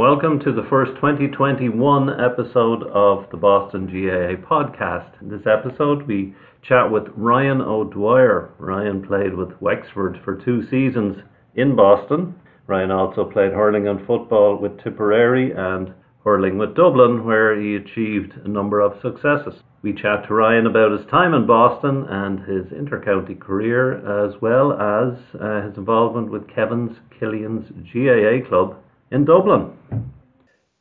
[0.00, 5.20] Welcome to the first 2021 episode of the Boston GAA podcast.
[5.20, 6.34] In this episode, we
[6.66, 8.54] chat with Ryan O'Dwyer.
[8.56, 11.18] Ryan played with Wexford for two seasons
[11.54, 12.34] in Boston.
[12.66, 15.92] Ryan also played hurling and football with Tipperary and
[16.24, 19.60] hurling with Dublin, where he achieved a number of successes.
[19.82, 24.72] We chat to Ryan about his time in Boston and his intercounty career, as well
[24.72, 28.78] as uh, his involvement with Kevin's Killian's GAA club
[29.10, 29.76] in Dublin.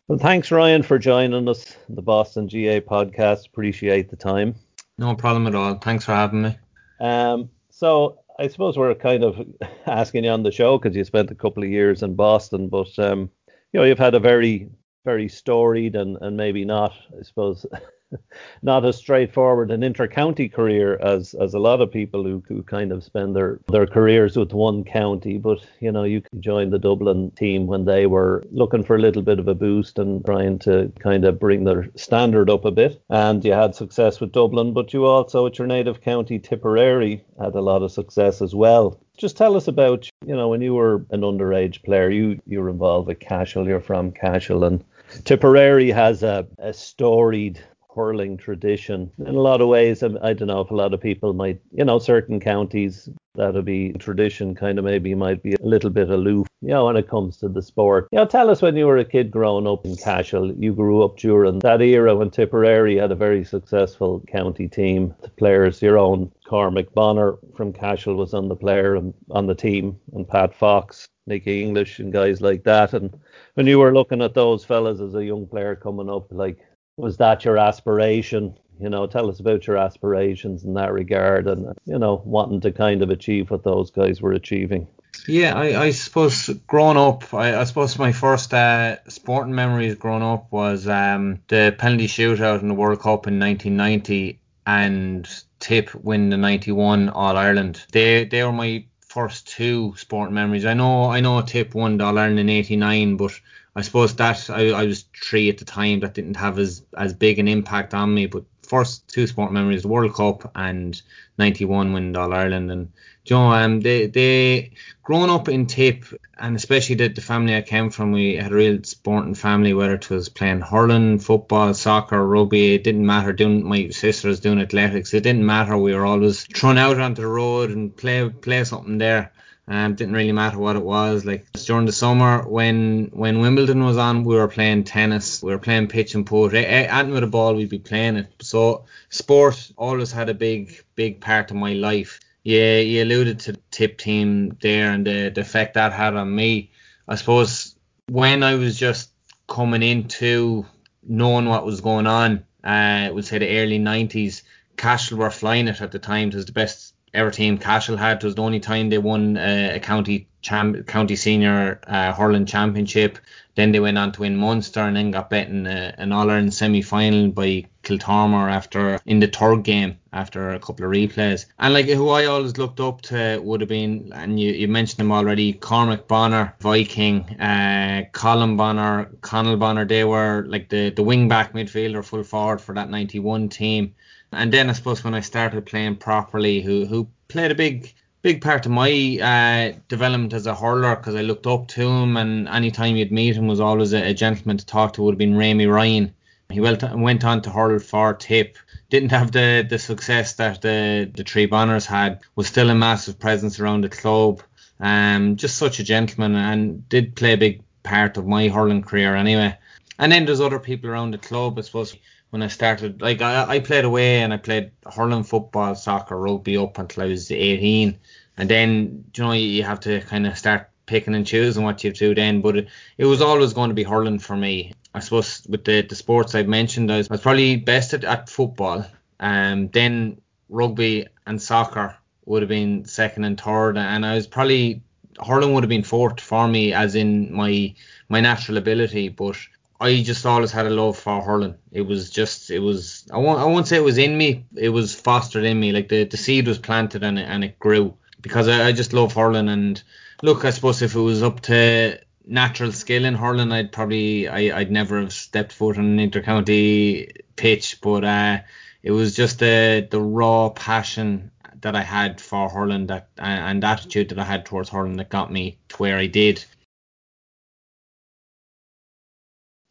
[0.07, 3.45] Well, thanks, Ryan, for joining us in the Boston GAA podcast.
[3.47, 4.55] Appreciate the time.
[4.97, 5.75] No problem at all.
[5.75, 6.57] Thanks for having me.
[6.99, 9.39] Um, so I suppose we're kind of
[9.85, 12.97] asking you on the show because you spent a couple of years in Boston, but
[12.97, 13.29] um,
[13.71, 14.69] you know you've had a very,
[15.05, 17.65] very storied and and maybe not, I suppose,
[18.61, 22.91] not as straightforward an inter-county career as as a lot of people who, who kind
[22.91, 25.37] of spend their their careers with one county.
[25.37, 28.99] But you know, you could join the Dublin team when they were looking for a
[28.99, 32.71] little bit of a boost and trying to kind of bring their standard up a
[32.71, 33.01] bit.
[33.09, 37.55] And you had success with Dublin, but you also at your native county Tipperary had
[37.55, 38.99] a lot of success as well.
[39.17, 42.69] Just tell us about, you know, when you were an underage player, you you were
[42.69, 44.83] involved with Cashel, you're from Cashel and
[45.23, 47.59] Tipperary has a, a storied
[47.95, 49.11] hurling tradition.
[49.19, 51.59] In a lot of ways, um, I don't know if a lot of people might,
[51.71, 56.09] you know, certain counties that'll be tradition kind of maybe might be a little bit
[56.09, 58.07] aloof, you know, when it comes to the sport.
[58.11, 61.03] You know, tell us when you were a kid growing up in Cashel, you grew
[61.03, 65.15] up during that era when Tipperary had a very successful county team.
[65.21, 69.55] The players, your own Cormac Bonner from Cashel was on the player and on the
[69.55, 72.93] team, and Pat Fox, Nicky English, and guys like that.
[72.93, 73.17] And
[73.53, 76.59] when you were looking at those fellas as a young player coming up, like
[76.99, 78.57] was that your aspiration?
[78.79, 82.71] You know, tell us about your aspirations in that regard and, you know, wanting to
[82.71, 84.87] kind of achieve what those guys were achieving.
[85.27, 90.23] Yeah, I, I suppose growing up, I, I suppose my first uh, sporting memories growing
[90.23, 95.27] up was um, the penalty shootout in the World Cup in 1990 and
[95.59, 97.83] Tip win the 91 All Ireland.
[97.91, 100.65] They they were my first two sporting memories.
[100.65, 103.39] I know I know Tip won the All Ireland in '89, but
[103.75, 107.13] I suppose that I, I was three at the time that didn't have as as
[107.13, 108.25] big an impact on me.
[108.25, 110.99] But first two sport memories, the World Cup and
[111.37, 112.91] '91 when All Ireland and
[113.25, 114.71] you know, um, they they
[115.03, 116.05] growing up in Tip
[116.37, 119.73] and especially the, the family I came from, we had a real sporting family.
[119.73, 123.33] Whether it was playing hurling, football, soccer, rugby, it didn't matter.
[123.33, 125.77] Doing my sister was doing athletics, it didn't matter.
[125.77, 129.31] We were always thrown out onto the road and play play something there.
[129.71, 131.25] Um, didn't really matter what it was.
[131.25, 135.59] Like during the summer when when Wimbledon was on, we were playing tennis, we were
[135.59, 136.55] playing pitch and putt.
[136.55, 138.33] Anything with a ball, we'd be playing it.
[138.41, 142.19] So sport always had a big big part of my life.
[142.43, 146.33] Yeah, you alluded to the tip team there and the, the effect that had on
[146.33, 146.71] me.
[147.07, 147.75] I suppose
[148.07, 149.11] when I was just
[149.47, 150.65] coming into
[151.03, 154.41] knowing what was going on, uh, would say the early 90s,
[154.77, 156.29] Cashel were flying it at the time.
[156.29, 158.17] It was the best ever team Cashel had.
[158.17, 162.45] It was the only time they won uh, a county champ, county senior uh, hurling
[162.45, 163.17] championship.
[163.55, 166.53] Then they went on to win Munster and then got beaten uh, an All Ireland
[166.53, 171.45] semi final by Kiltormer after in the third game after a couple of replays.
[171.57, 174.99] And like who I always looked up to would have been, and you, you mentioned
[174.99, 179.85] them already, Cormac Bonner, Viking, uh, Colm Bonner, Conal Bonner.
[179.85, 183.95] They were like the the wing back midfielder, full forward for that 91 team.
[184.31, 188.41] And then I suppose when I started playing properly, who who played a big big
[188.41, 188.91] part of my
[189.21, 193.35] uh, development as a hurler because I looked up to him, and anytime you'd meet
[193.35, 195.01] him was always a, a gentleman to talk to.
[195.03, 196.13] Would have been Raymie Ryan.
[196.49, 198.57] He went went on to hurl for Tip.
[198.89, 202.19] Didn't have the, the success that the the Three Bonners had.
[202.35, 204.41] Was still a massive presence around the club.
[204.79, 209.15] Um, just such a gentleman, and did play a big part of my hurling career
[209.15, 209.57] anyway.
[209.97, 211.95] And then there's other people around the club, I suppose
[212.29, 213.01] when I started.
[213.01, 217.07] Like I, I played away and I played hurling, football, soccer, rugby up until I
[217.07, 217.97] was 18,
[218.37, 221.91] and then you know you have to kind of start picking and choosing what you
[221.91, 222.41] do then.
[222.41, 224.73] But it, it was always going to be hurling for me.
[224.93, 228.03] I suppose with the, the sports I've mentioned, I was, I was probably best at,
[228.03, 228.85] at football.
[229.19, 230.19] Um, then
[230.49, 231.95] rugby and soccer
[232.25, 234.81] would have been second and third, and I was probably
[235.25, 237.73] hurling would have been fourth for me, as in my
[238.07, 239.09] my natural ability.
[239.09, 239.37] But
[239.81, 241.55] I just always had a love for hurling.
[241.71, 244.45] It was just, it was, I won't, I won't say it was in me.
[244.55, 245.71] It was fostered in me.
[245.71, 248.91] Like the, the seed was planted and it, and it grew because I, I just
[248.91, 249.47] love hurling.
[249.47, 249.81] And
[250.21, 254.59] look, I suppose if it was up to natural skill in hurling, I'd probably, I,
[254.59, 257.79] I'd never have stepped foot on an intercounty pitch.
[257.79, 258.39] But uh,
[258.83, 261.31] it was just the, the raw passion
[261.61, 265.31] that I had for hurling that and attitude that I had towards hurling that got
[265.31, 266.43] me to where I did.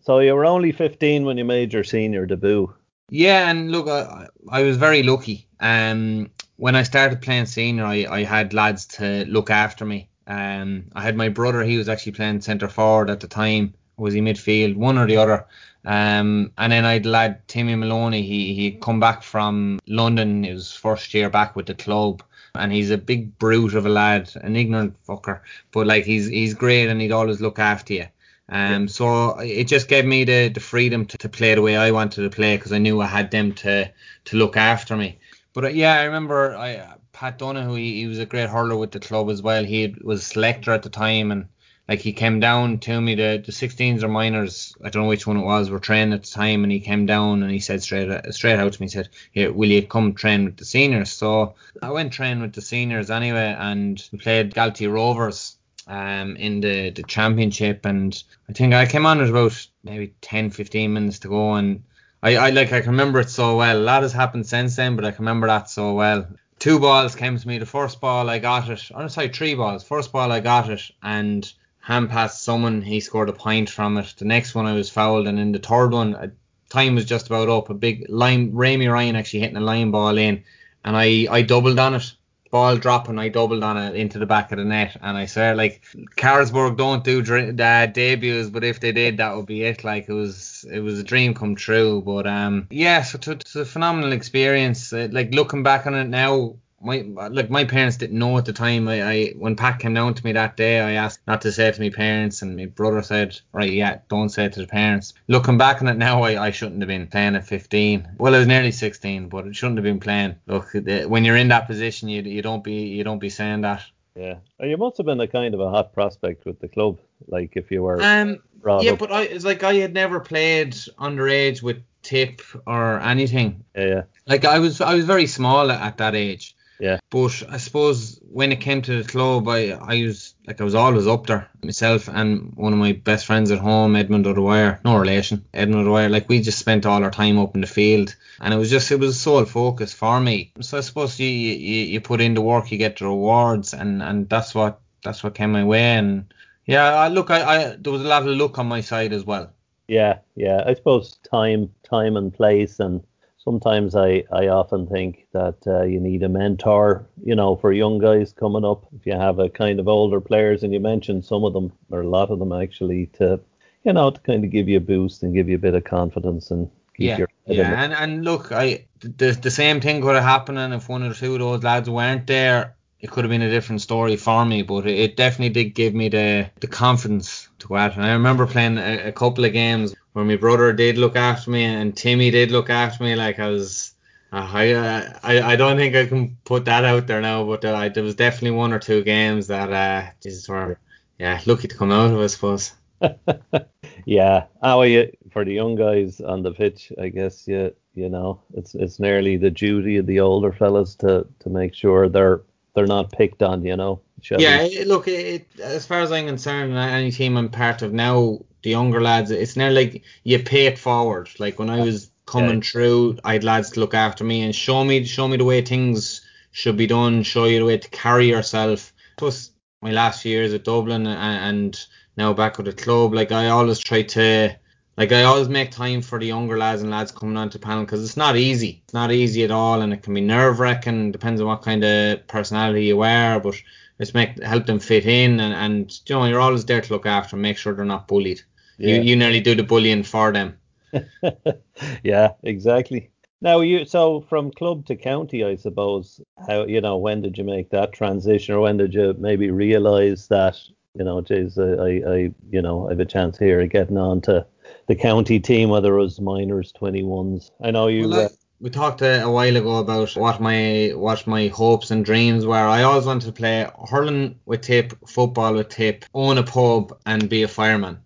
[0.08, 2.72] So you were only 15 when you made your senior debut.
[3.10, 5.46] Yeah, and look, I, I was very lucky.
[5.60, 10.08] Um, when I started playing senior, I, I had lads to look after me.
[10.26, 13.74] Um, I had my brother; he was actually playing centre forward at the time.
[13.98, 15.44] Was he midfield, one or the other?
[15.84, 18.22] Um, and then I'd lad Timmy Maloney.
[18.22, 20.42] He he'd come back from London.
[20.42, 22.22] His first year back with the club,
[22.54, 25.40] and he's a big brute of a lad, an ignorant fucker.
[25.70, 28.06] But like he's he's great, and he'd always look after you.
[28.50, 31.90] Um, so it just gave me the, the freedom to, to play the way I
[31.90, 33.90] wanted to play because I knew I had them to
[34.26, 35.18] to look after me.
[35.52, 38.92] But uh, yeah, I remember I Pat Donoghue, he, he was a great hurler with
[38.92, 39.64] the club as well.
[39.64, 41.48] He was selector at the time and
[41.88, 45.26] like he came down to me the the 16s or minors I don't know which
[45.26, 47.82] one it was were training at the time and he came down and he said
[47.82, 51.10] straight straight out to me he said here will you come train with the seniors
[51.10, 55.57] so I went train with the seniors anyway and played Galtee Rovers
[55.88, 60.50] um, in the, the championship and I think I came on at about maybe 10
[60.50, 61.82] 15 minutes to go and
[62.22, 63.78] I, I like I can remember it so well.
[63.78, 66.26] A lot has happened since then but I can remember that so well.
[66.58, 67.58] Two balls came to me.
[67.58, 68.90] The first ball I got it.
[68.94, 69.82] Oh sorry three balls.
[69.82, 71.50] First ball I got it and
[71.80, 74.14] hand passed someone he scored a point from it.
[74.18, 76.28] The next one I was fouled and in the third one uh,
[76.68, 77.70] time was just about up.
[77.70, 80.44] A big line Raymie Ryan actually hitting a line ball in
[80.84, 82.12] and I I doubled on it
[82.50, 85.54] ball dropping, I doubled on it into the back of the net, and I swear,
[85.54, 85.84] like
[86.16, 89.84] Carlsberg don't do uh, debuts, but if they did, that would be it.
[89.84, 92.02] Like it was, it was a dream come true.
[92.02, 94.92] But um, yeah, so it's a phenomenal experience.
[94.92, 96.98] Uh, like looking back on it now, my
[97.30, 98.88] like my parents didn't know at the time.
[98.88, 101.68] I, I when Pat came down to me that day, I asked not to say
[101.68, 104.66] it to my parents, and my brother said, right, yeah, don't say it to the
[104.66, 105.14] parents.
[105.26, 108.16] Looking back on it now, I, I shouldn't have been playing at 15.
[108.18, 110.36] Well, I was nearly 16, but it shouldn't have been playing.
[110.46, 113.82] Look, when you're in that position, you you don't be you don't be saying that.
[114.14, 117.56] Yeah, you must have been a kind of a hot prospect with the club, like
[117.56, 118.00] if you were.
[118.02, 118.38] Um.
[118.64, 118.98] Yeah, up.
[118.98, 123.64] but I it's like I had never played underage with tip or anything.
[123.76, 124.02] Yeah, yeah.
[124.26, 126.56] Like I was I was very small at, at that age.
[126.78, 126.98] Yeah.
[127.10, 130.74] But I suppose when it came to the club, I, I was like I was
[130.74, 134.98] always up there myself and one of my best friends at home, Edmund O'Dwyer, no
[134.98, 136.08] relation, Edmund O'Dwyer.
[136.08, 138.92] Like we just spent all our time up in the field, and it was just
[138.92, 140.52] it was a sole focus for me.
[140.60, 144.02] So I suppose you you, you put in the work, you get the rewards, and
[144.02, 145.96] and that's what that's what came my way.
[145.96, 146.32] And
[146.66, 149.24] yeah, I, look, I, I there was a lot of luck on my side as
[149.24, 149.52] well.
[149.88, 150.62] Yeah, yeah.
[150.66, 153.02] I suppose time, time and place, and
[153.48, 157.98] sometimes I, I often think that uh, you need a mentor, you know, for young
[157.98, 158.86] guys coming up.
[158.94, 162.02] If you have a kind of older players, and you mentioned some of them, or
[162.02, 163.40] a lot of them actually, to,
[163.84, 165.84] you know, to kind of give you a boost and give you a bit of
[165.84, 170.58] confidence and yeah, yeah, and and look, I the the same thing could have happened,
[170.58, 173.50] and if one or two of those lads weren't there, it could have been a
[173.50, 174.62] different story for me.
[174.62, 177.94] But it, it definitely did give me the the confidence to go out.
[177.94, 181.48] And I remember playing a, a couple of games where my brother did look after
[181.48, 183.14] me and Timmy did look after me.
[183.14, 183.94] Like I was,
[184.32, 184.74] uh, I,
[185.22, 188.16] I I don't think I can put that out there now, but uh, there was
[188.16, 190.80] definitely one or two games that uh, Jesus were,
[191.20, 192.72] yeah, lucky to come out of, I suppose.
[194.06, 196.92] yeah, how are you for the young guys on the pitch?
[197.00, 201.28] I guess you you know it's it's nearly the duty of the older fellas to
[201.38, 202.40] to make sure they're
[202.74, 204.00] they're not picked on, you know.
[204.40, 208.70] Yeah, look, it, as far as I'm concerned, any team I'm part of now, the
[208.70, 211.28] younger lads, it's nearly like you pay it forward.
[211.38, 212.70] Like when I was coming yeah.
[212.70, 215.62] through, I had lads to look after me and show me show me the way
[215.62, 218.92] things should be done, show you the way to carry yourself.
[219.16, 219.50] Plus
[219.82, 221.86] my last few years at Dublin and, and
[222.16, 224.56] now back with the club, like I always try to
[224.98, 228.02] like I always make time for the younger lads and lads coming onto panel because
[228.02, 228.82] it's not easy.
[228.84, 231.12] It's not easy at all, and it can be nerve wracking.
[231.12, 233.54] Depends on what kind of personality you are, but
[234.00, 237.06] it's make help them fit in, and, and you know you're always there to look
[237.06, 238.42] after, them, make sure they're not bullied.
[238.78, 238.96] Yeah.
[238.96, 240.58] You you nearly do the bullying for them.
[242.02, 243.10] yeah, exactly.
[243.40, 246.20] Now you so from club to county, I suppose.
[246.46, 250.28] How you know when did you make that transition, or when did you maybe realise
[250.28, 250.58] that
[250.98, 253.98] you know, geez, I, I, I you know I have a chance here of getting
[253.98, 254.46] on to
[254.86, 257.50] the county team, whether it was minors, 21s.
[257.62, 258.08] I know you.
[258.08, 258.28] Well, I, uh,
[258.60, 262.54] we talked a, a, while ago about what my what my hopes and dreams were.
[262.54, 267.28] I always wanted to play hurling with tip, football with tip, own a pub, and
[267.28, 267.98] be a fireman.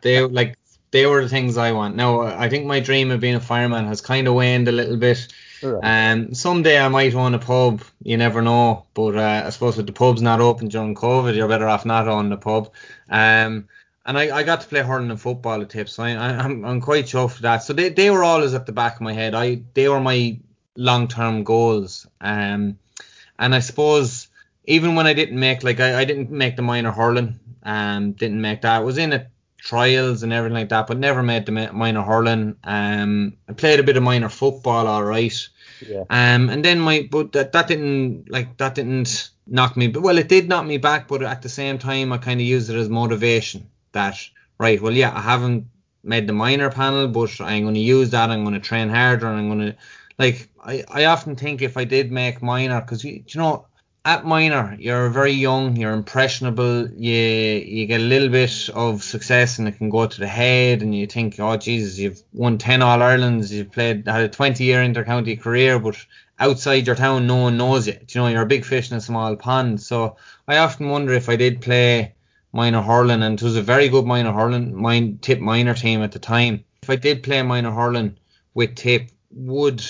[0.00, 0.58] They like
[0.90, 1.96] they were the things I want.
[1.96, 4.96] Now I think my dream of being a fireman has kind of waned a little
[4.96, 5.28] bit.
[5.82, 7.82] And Um, someday I might own a pub.
[8.02, 8.86] You never know.
[8.94, 12.08] But uh, I suppose with the pubs not open during COVID, you're better off not
[12.08, 12.72] owning a pub.
[13.08, 13.68] Um,
[14.04, 15.94] and I, I got to play hurling and football at tips.
[15.94, 17.64] So I, I'm, I'm quite chuffed with that.
[17.64, 19.34] So they, they were always at the back of my head.
[19.34, 20.38] I they were my
[20.76, 22.06] long term goals.
[22.20, 22.78] Um,
[23.38, 24.28] and I suppose
[24.64, 28.40] even when I didn't make like I, I didn't make the minor hurling, um, didn't
[28.40, 28.80] make that.
[28.80, 29.28] I was in it
[29.66, 32.54] trials and everything like that, but never made the minor hurling.
[32.62, 35.48] Um, I played a bit of minor football, all right.
[35.84, 36.04] Yeah.
[36.08, 39.88] Um, and then my, but that, that didn't like that didn't knock me.
[39.88, 42.46] But well, it did knock me back, but at the same time, I kind of
[42.46, 43.68] used it as motivation.
[43.90, 44.16] That
[44.58, 45.66] right, well, yeah, I haven't
[46.04, 48.30] made the minor panel, but I'm going to use that.
[48.30, 49.76] I'm going to train harder, and I'm going to
[50.18, 50.48] like.
[50.64, 53.66] I, I often think if I did make minor, because you, you know
[54.06, 59.58] at minor, you're very young, you're impressionable, you you get a little bit of success
[59.58, 62.82] and it can go to the head and you think, oh Jesus, you've won ten
[62.82, 65.96] All Irelands, you've played had a twenty year intercounty career, but
[66.38, 67.94] outside your town no one knows you.
[67.94, 69.82] Do you know, you're a big fish in a small pond.
[69.82, 72.14] So I often wonder if I did play
[72.52, 76.12] minor hurling and it was a very good minor hurling mine tip minor team at
[76.12, 76.64] the time.
[76.80, 78.18] If I did play minor hurling
[78.54, 79.82] with tip, would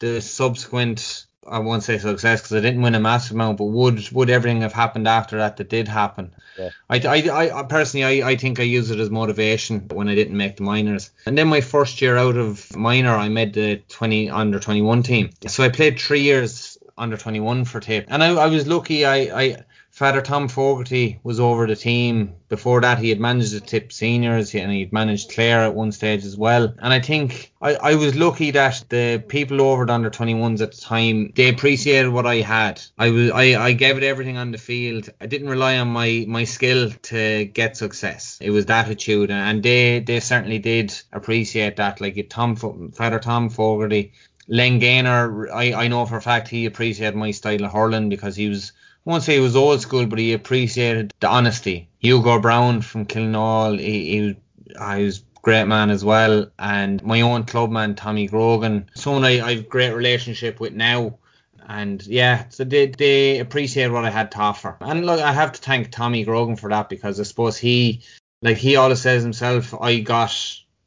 [0.00, 4.10] the subsequent I won't say success because I didn't win a massive amount, but would
[4.12, 6.34] would everything have happened after that that did happen?
[6.58, 6.70] Yeah.
[6.88, 10.36] I, I, I personally I, I think I use it as motivation when I didn't
[10.36, 11.10] make the minors.
[11.26, 15.30] And then my first year out of minor, I made the 20 under 21 team.
[15.46, 19.04] So I played three years under 21 for Tip, and I, I was lucky.
[19.04, 22.34] I, I Father Tom Fogarty was over the team.
[22.48, 26.24] Before that, he had managed the Tip seniors and he'd managed Clare at one stage
[26.24, 26.74] as well.
[26.82, 30.72] And I think I, I was lucky that the people over the under 21s at
[30.72, 32.82] the time they appreciated what I had.
[32.98, 35.10] I was I, I gave it everything on the field.
[35.20, 38.36] I didn't rely on my my skill to get success.
[38.40, 42.00] It was the attitude, and they they certainly did appreciate that.
[42.00, 44.12] Like Tom Father Tom Fogarty.
[44.46, 48.36] Len Gaynor, I, I know for a fact he appreciated my style of hurling because
[48.36, 48.72] he was
[49.04, 51.88] won't say he was old school, but he appreciated the honesty.
[51.98, 54.36] Hugo Brown from Killenaule, he,
[54.78, 56.50] he, was great man as well.
[56.58, 61.18] And my own clubman, Tommy Grogan, someone I, I have great relationship with now.
[61.66, 64.76] And yeah, so they, they appreciate what I had to offer.
[64.80, 68.02] And look, I have to thank Tommy Grogan for that because I suppose he,
[68.42, 70.30] like he always says himself, I got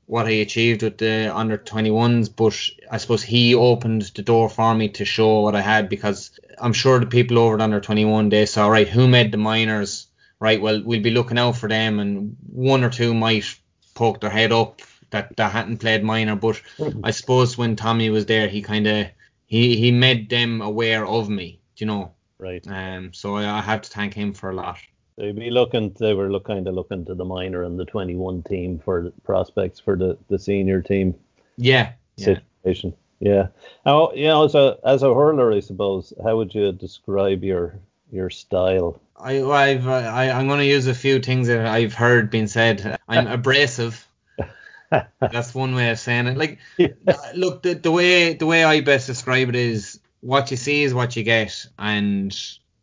[0.08, 2.58] what he achieved with the under 21s, but
[2.90, 6.72] I suppose he opened the door for me to show what I had because I'm
[6.74, 10.08] sure the people over at under 21 they saw right who made the minors?
[10.40, 13.46] Right well we'll be looking out for them and one or two might
[13.96, 16.62] poke their head up that that hadn't played minor but
[17.04, 19.08] I suppose when Tommy was there he kind of
[19.46, 22.14] he he made them aware of me you know?
[22.40, 22.66] Right.
[22.66, 24.78] Um so I, I have to thank him for a lot
[25.18, 28.44] they'd be looking they were look, kind of looking to the minor and the 21
[28.44, 31.16] team for prospects for the the senior team
[31.58, 32.98] yeah situation yeah.
[33.20, 33.48] Yeah.
[33.86, 37.80] Now, you know, as a as a hurler, I suppose, how would you describe your
[38.12, 39.02] your style?
[39.18, 42.48] I I've uh, I, I'm going to use a few things that I've heard being
[42.48, 43.00] said.
[43.08, 44.08] I'm abrasive.
[45.20, 46.38] That's one way of saying it.
[46.38, 50.58] Like, uh, look, the, the way the way I best describe it is what you
[50.58, 52.38] see is what you get, and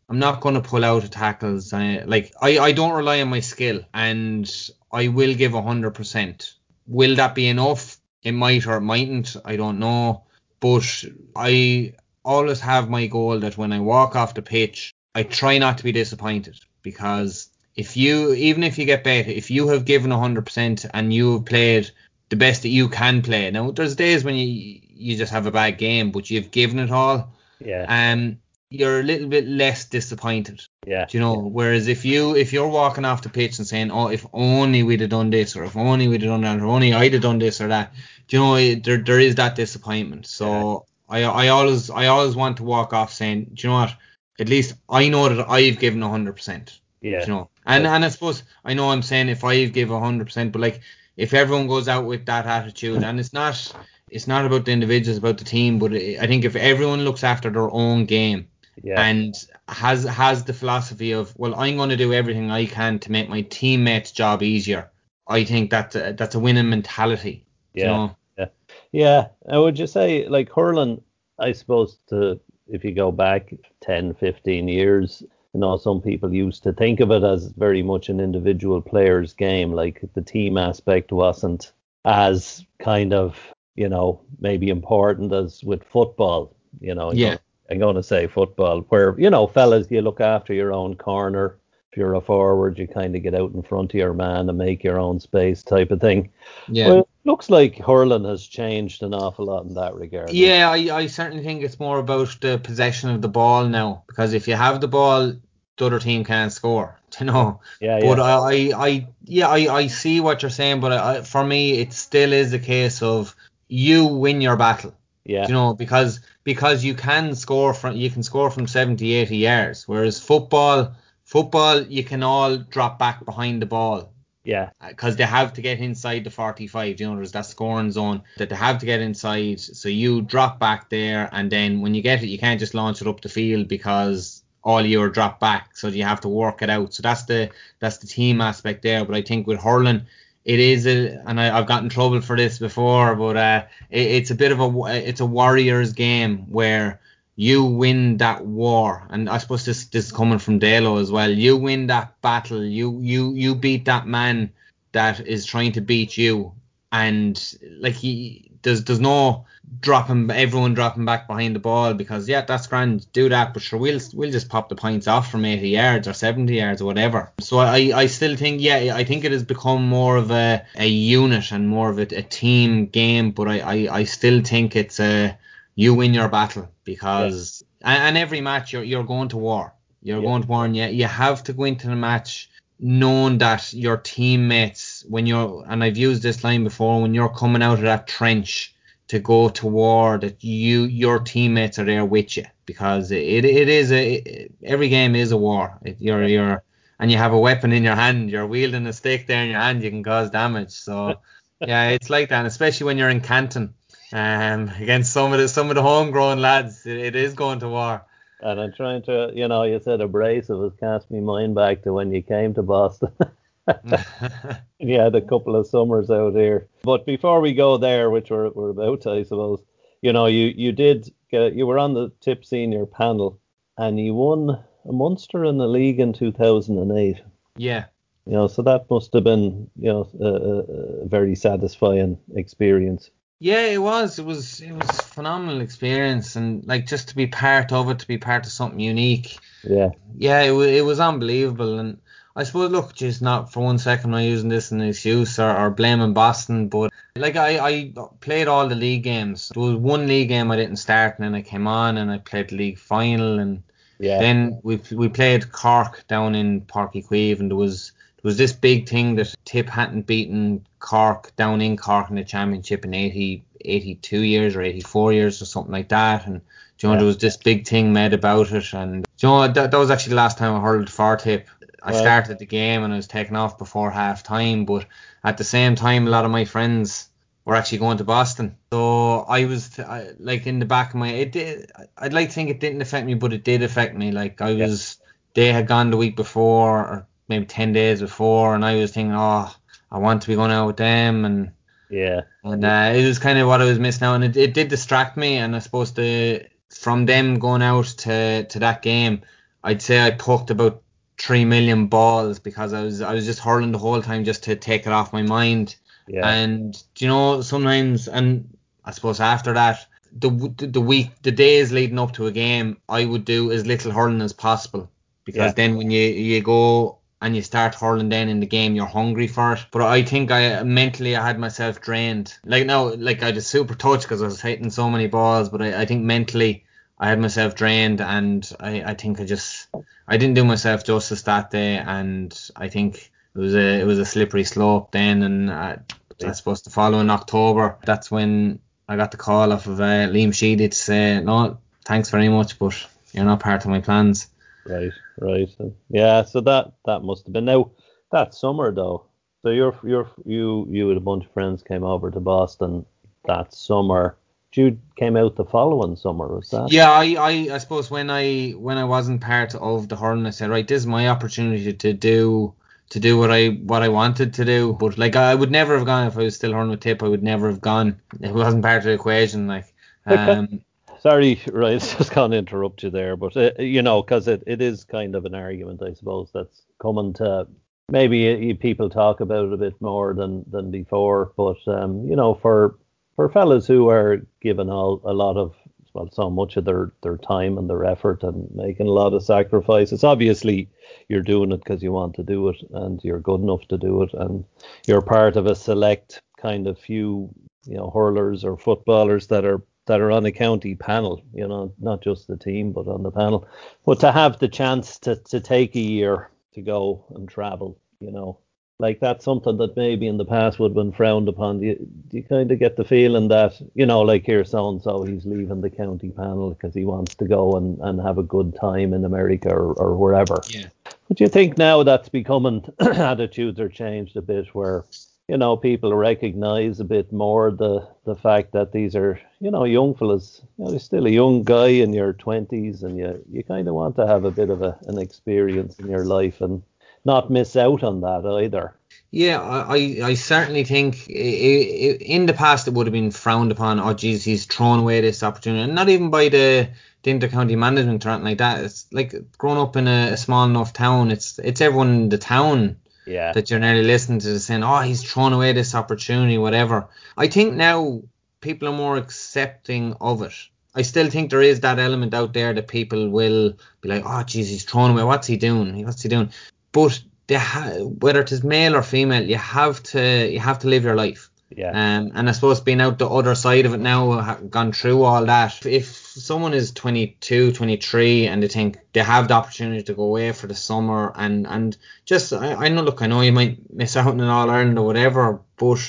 [0.07, 1.73] I'm not going to pull out of tackles.
[1.73, 4.51] I, like, I I don't rely on my skill, and
[4.91, 6.53] I will give hundred percent.
[6.87, 7.97] Will that be enough?
[8.21, 9.35] It might or it mightn't.
[9.43, 10.23] I don't know.
[10.59, 11.03] But
[11.35, 11.93] I
[12.23, 15.83] always have my goal that when I walk off the pitch, I try not to
[15.83, 20.89] be disappointed because if you, even if you get better, if you have given 100%
[20.93, 21.91] and you have played
[22.29, 25.51] the best that you can play, now there's days when you you just have a
[25.51, 27.33] bad game, but you've given it all.
[27.59, 27.85] Yeah.
[27.87, 30.61] Um, you're a little bit less disappointed.
[30.85, 31.05] Yeah.
[31.05, 31.35] Do you know?
[31.35, 31.49] Yeah.
[31.49, 35.01] Whereas if you if you're walking off the pitch and saying, "Oh, if only we'd
[35.01, 37.39] have done this," or "If only we'd have done that," or "Only I'd have done
[37.39, 37.93] this or that,"
[38.27, 38.55] do you know?
[38.55, 40.27] Eh, there there is that disappointment.
[40.27, 41.31] So yeah.
[41.31, 43.95] I I always I always want to walk off saying, "Do you know what?
[44.39, 47.21] At least I know that I've given hundred percent." Yeah.
[47.21, 50.51] You know, and and I suppose I know I'm saying if I've given hundred percent,
[50.51, 50.81] but like
[51.17, 53.73] if everyone goes out with that attitude, and it's not
[54.09, 57.23] it's not about the individuals, about the team, but eh, I think if everyone looks
[57.23, 58.47] after their own game
[58.83, 59.01] yeah.
[59.01, 59.35] and
[59.67, 63.29] has has the philosophy of well I'm going to do everything I can to make
[63.29, 64.89] my teammates job easier.
[65.27, 67.83] I think that's a, that's a winning mentality yeah.
[67.83, 68.15] you know?
[68.37, 68.45] yeah.
[68.91, 69.27] Yeah.
[69.49, 71.01] I would just say like hurling
[71.39, 76.63] I suppose to if you go back 10 15 years you know some people used
[76.63, 79.71] to think of it as very much an individual player's game.
[79.71, 81.71] Like the team aspect wasn't
[82.03, 83.37] as kind of
[83.75, 87.13] you know maybe important as with football you know?
[87.13, 87.37] Yeah
[87.69, 91.57] I'm going to say football, where you know, fellas, you look after your own corner.
[91.91, 94.57] If you're a forward, you kind of get out in front of your man and
[94.57, 96.29] make your own space, type of thing.
[96.67, 96.89] Yeah.
[96.89, 100.29] Well, it looks like hurling has changed an awful lot in that regard.
[100.29, 104.33] Yeah, I, I certainly think it's more about the possession of the ball now, because
[104.33, 105.35] if you have the ball,
[105.77, 106.99] the other team can't score.
[107.17, 107.61] You know.
[107.79, 108.01] Yeah.
[108.01, 108.39] But yeah.
[108.41, 112.33] I, I, yeah, I, I see what you're saying, but I, for me, it still
[112.33, 113.33] is a case of
[113.69, 114.93] you win your battle.
[115.25, 115.47] Yeah.
[115.47, 119.87] You know, because because you can score from you can score from 70, 80 yards,
[119.87, 124.13] whereas football football you can all drop back behind the ball.
[124.43, 124.69] Yeah.
[124.79, 126.99] Uh, because they have to get inside the 45.
[126.99, 129.59] You know, there's that scoring zone that they have to get inside.
[129.59, 133.01] So you drop back there, and then when you get it, you can't just launch
[133.01, 135.75] it up the field because all you are drop back.
[135.75, 136.93] So you have to work it out.
[136.93, 139.03] So that's the that's the team aspect there.
[139.03, 140.05] But I think with hurling,
[140.45, 144.31] it is a, and I, have gotten trouble for this before, but uh, it, it's
[144.31, 147.01] a bit of a it's a warriors game where
[147.35, 151.31] you win that war, and I suppose this this is coming from Dalo as well.
[151.31, 152.63] You win that battle.
[152.63, 154.51] You you you beat that man
[154.91, 156.53] that is trying to beat you,
[156.91, 159.45] and like he there's there's no
[159.79, 163.79] dropping everyone dropping back behind the ball because yeah that's grand do that but sure
[163.79, 167.31] we'll we'll just pop the points off from 80 yards or 70 yards or whatever
[167.39, 170.87] so I I still think yeah I think it has become more of a, a
[170.87, 174.99] unit and more of a, a team game but I, I I still think it's
[174.99, 175.37] a
[175.75, 177.91] you win your battle because yeah.
[177.91, 180.29] and, and, every match you're you're going to war you're yeah.
[180.29, 183.97] going to war and you, you have to go into the match knowing that your
[183.97, 188.07] teammates when you're and I've used this line before when you're coming out of that
[188.07, 188.74] trench
[189.07, 193.69] to go to war that you your teammates are there with you because it it
[193.69, 195.77] is a every game is a war.
[195.83, 196.63] It, you're you're
[196.99, 198.29] and you have a weapon in your hand.
[198.29, 199.83] You're wielding a stick there in your hand.
[199.83, 200.71] You can cause damage.
[200.71, 201.15] So
[201.59, 203.73] yeah, it's like that, and especially when you're in Canton
[204.13, 206.85] um, against some of the some of the homegrown lads.
[206.85, 208.05] It, it is going to war.
[208.41, 211.93] And I'm trying to, you know, you said abrasive has cast me mind back to
[211.93, 213.09] when you came to Boston.
[214.79, 216.67] you had a couple of summers out here.
[216.83, 219.61] But before we go there, which we're, we're about to, I suppose,
[220.01, 223.39] you know, you, you did get, you were on the tip senior panel
[223.77, 227.21] and you won a Munster in the league in 2008.
[227.57, 227.85] Yeah.
[228.25, 233.11] You know, so that must have been, you know, a, a very satisfying experience.
[233.39, 234.17] Yeah, it was.
[234.17, 234.61] It was.
[234.61, 238.17] It was a phenomenal experience, and like just to be part of it, to be
[238.17, 239.37] part of something unique.
[239.63, 239.89] Yeah.
[240.15, 240.67] Yeah, it was.
[240.67, 241.97] It was unbelievable, and
[242.37, 245.55] I suppose, look, just not for one second I'm I using this in excuse or,
[245.55, 249.51] or blaming Boston, but like I, I played all the league games.
[249.53, 252.17] There was one league game I didn't start, and then I came on and I
[252.17, 253.63] played the league final, and
[253.99, 254.19] yeah.
[254.19, 258.51] then we we played Cork down in Páirc Uí and there was there was this
[258.51, 263.45] big thing that Tip hadn't beaten Cork down in Cork in the championship in 80,
[263.61, 266.41] 82 years or 84 years or something like that, and
[266.81, 266.99] you know, yeah.
[266.99, 270.11] there was this big thing made about it, and you know, that, that was actually
[270.11, 271.47] the last time I hurled for Tip.
[271.85, 271.99] I right.
[271.99, 274.87] started the game and I was taken off before half time, but
[275.23, 277.09] at the same time, a lot of my friends
[277.45, 278.57] were actually going to Boston.
[278.73, 282.33] So I was I, like in the back of my it did, I'd like to
[282.33, 284.11] think it didn't affect me, but it did affect me.
[284.11, 285.05] Like I was yeah.
[285.35, 289.15] they had gone the week before or maybe ten days before, and I was thinking,
[289.15, 289.55] oh,
[289.91, 291.51] I want to be going out with them, and
[291.91, 294.53] yeah, and uh, it was kind of what I was missing out, and it, it
[294.55, 295.37] did distract me.
[295.37, 299.21] And I suppose the from them going out to to that game,
[299.63, 300.81] I'd say I poked about
[301.17, 304.55] three million balls because I was I was just hurling the whole time just to
[304.55, 305.75] take it off my mind.
[306.07, 306.27] Yeah.
[306.27, 311.99] And you know sometimes and I suppose after that the the week the days leading
[311.99, 314.89] up to a game I would do as little hurling as possible
[315.25, 315.53] because yeah.
[315.53, 319.27] then when you you go and you start hurling then in the game you're hungry
[319.27, 323.31] for it but i think i mentally i had myself drained like no like i
[323.31, 326.64] just super touched because i was hitting so many balls but I, I think mentally
[326.97, 329.67] I had myself drained, and I, I think I just
[330.07, 333.99] I didn't do myself justice that day, and I think it was a it was
[333.99, 335.79] a slippery slope then, and I,
[336.25, 340.33] I suppose the following October, that's when I got the call off of uh, Liam
[340.33, 344.27] Sheedy to say, no, thanks very much, but you're not part of my plans.
[344.65, 345.49] Right, right,
[345.89, 346.23] yeah.
[346.23, 347.71] So that that must have been now
[348.11, 349.05] that summer though.
[349.41, 352.85] So you're you're you you and a bunch of friends came over to Boston
[353.25, 354.15] that summer
[354.55, 356.71] Jude came out the following summer, was that?
[356.71, 360.29] Yeah, I, I, I suppose when I when I wasn't part of the hurling, I
[360.29, 362.53] said, right, this is my opportunity to do
[362.91, 364.71] to do what I what I wanted to do.
[364.71, 367.03] But like I would never have gone if I was still hurling with Tip.
[367.03, 367.99] I would never have gone.
[368.21, 369.45] It wasn't part of the equation.
[369.45, 369.73] Like,
[370.05, 370.61] um,
[371.01, 374.85] sorry, right, just can't interrupt you there, but uh, you know, because it, it is
[374.85, 377.45] kind of an argument, I suppose, that's coming to
[377.89, 381.33] maybe uh, people talk about it a bit more than than before.
[381.35, 382.77] But um, you know, for
[383.15, 385.55] for fellas who are given all, a lot of
[385.93, 389.23] well so much of their their time and their effort and making a lot of
[389.23, 390.69] sacrifices obviously
[391.07, 394.03] you're doing it because you want to do it and you're good enough to do
[394.03, 394.43] it and
[394.87, 397.33] you're part of a select kind of few
[397.65, 401.73] you know hurlers or footballers that are that are on a county panel you know
[401.79, 403.47] not just the team but on the panel.
[403.85, 408.11] But to have the chance to to take a year to go and travel you
[408.11, 408.39] know
[408.79, 411.59] like that's something that maybe in the past would have been frowned upon.
[411.59, 414.69] Do you, do you kind of get the feeling that, you know, like here so
[414.69, 418.17] and so, he's leaving the county panel because he wants to go and, and have
[418.17, 420.41] a good time in America or, or wherever.
[420.49, 420.67] Yeah.
[421.07, 424.83] But do you think now that's becoming attitudes are changed a bit where
[425.27, 429.63] you know people recognize a bit more the the fact that these are you know
[429.63, 433.43] young fellas you know you're still a young guy in your 20s and you you
[433.43, 436.61] kind of want to have a bit of a, an experience in your life and
[437.05, 438.73] not miss out on that either
[439.15, 443.79] yeah, I, I certainly think in the past it would have been frowned upon.
[443.79, 446.67] Oh, geez, he's thrown away this opportunity, and not even by the,
[447.01, 448.65] the intercounty management or anything like that.
[448.65, 451.11] It's like growing up in a, a small enough town.
[451.11, 452.75] It's it's everyone in the town
[453.07, 453.31] yeah.
[453.31, 456.89] that you're nearly listening to saying, oh, he's thrown away this opportunity, whatever.
[457.15, 458.01] I think now
[458.41, 460.33] people are more accepting of it.
[460.75, 464.23] I still think there is that element out there that people will be like, oh,
[464.23, 465.03] geez, he's thrown away.
[465.03, 465.85] What's he doing?
[465.85, 466.31] What's he doing?
[466.75, 470.67] But they ha- whether it is male or female, you have to you have to
[470.67, 471.29] live your life.
[471.55, 471.69] Yeah.
[471.69, 475.25] Um, and I suppose being out the other side of it now, gone through all
[475.25, 475.65] that.
[475.65, 480.33] If someone is 22, 23, and they think they have the opportunity to go away
[480.33, 483.95] for the summer, and and just I, I know, look, I know you might miss
[483.95, 485.79] out on an All Ireland or whatever, but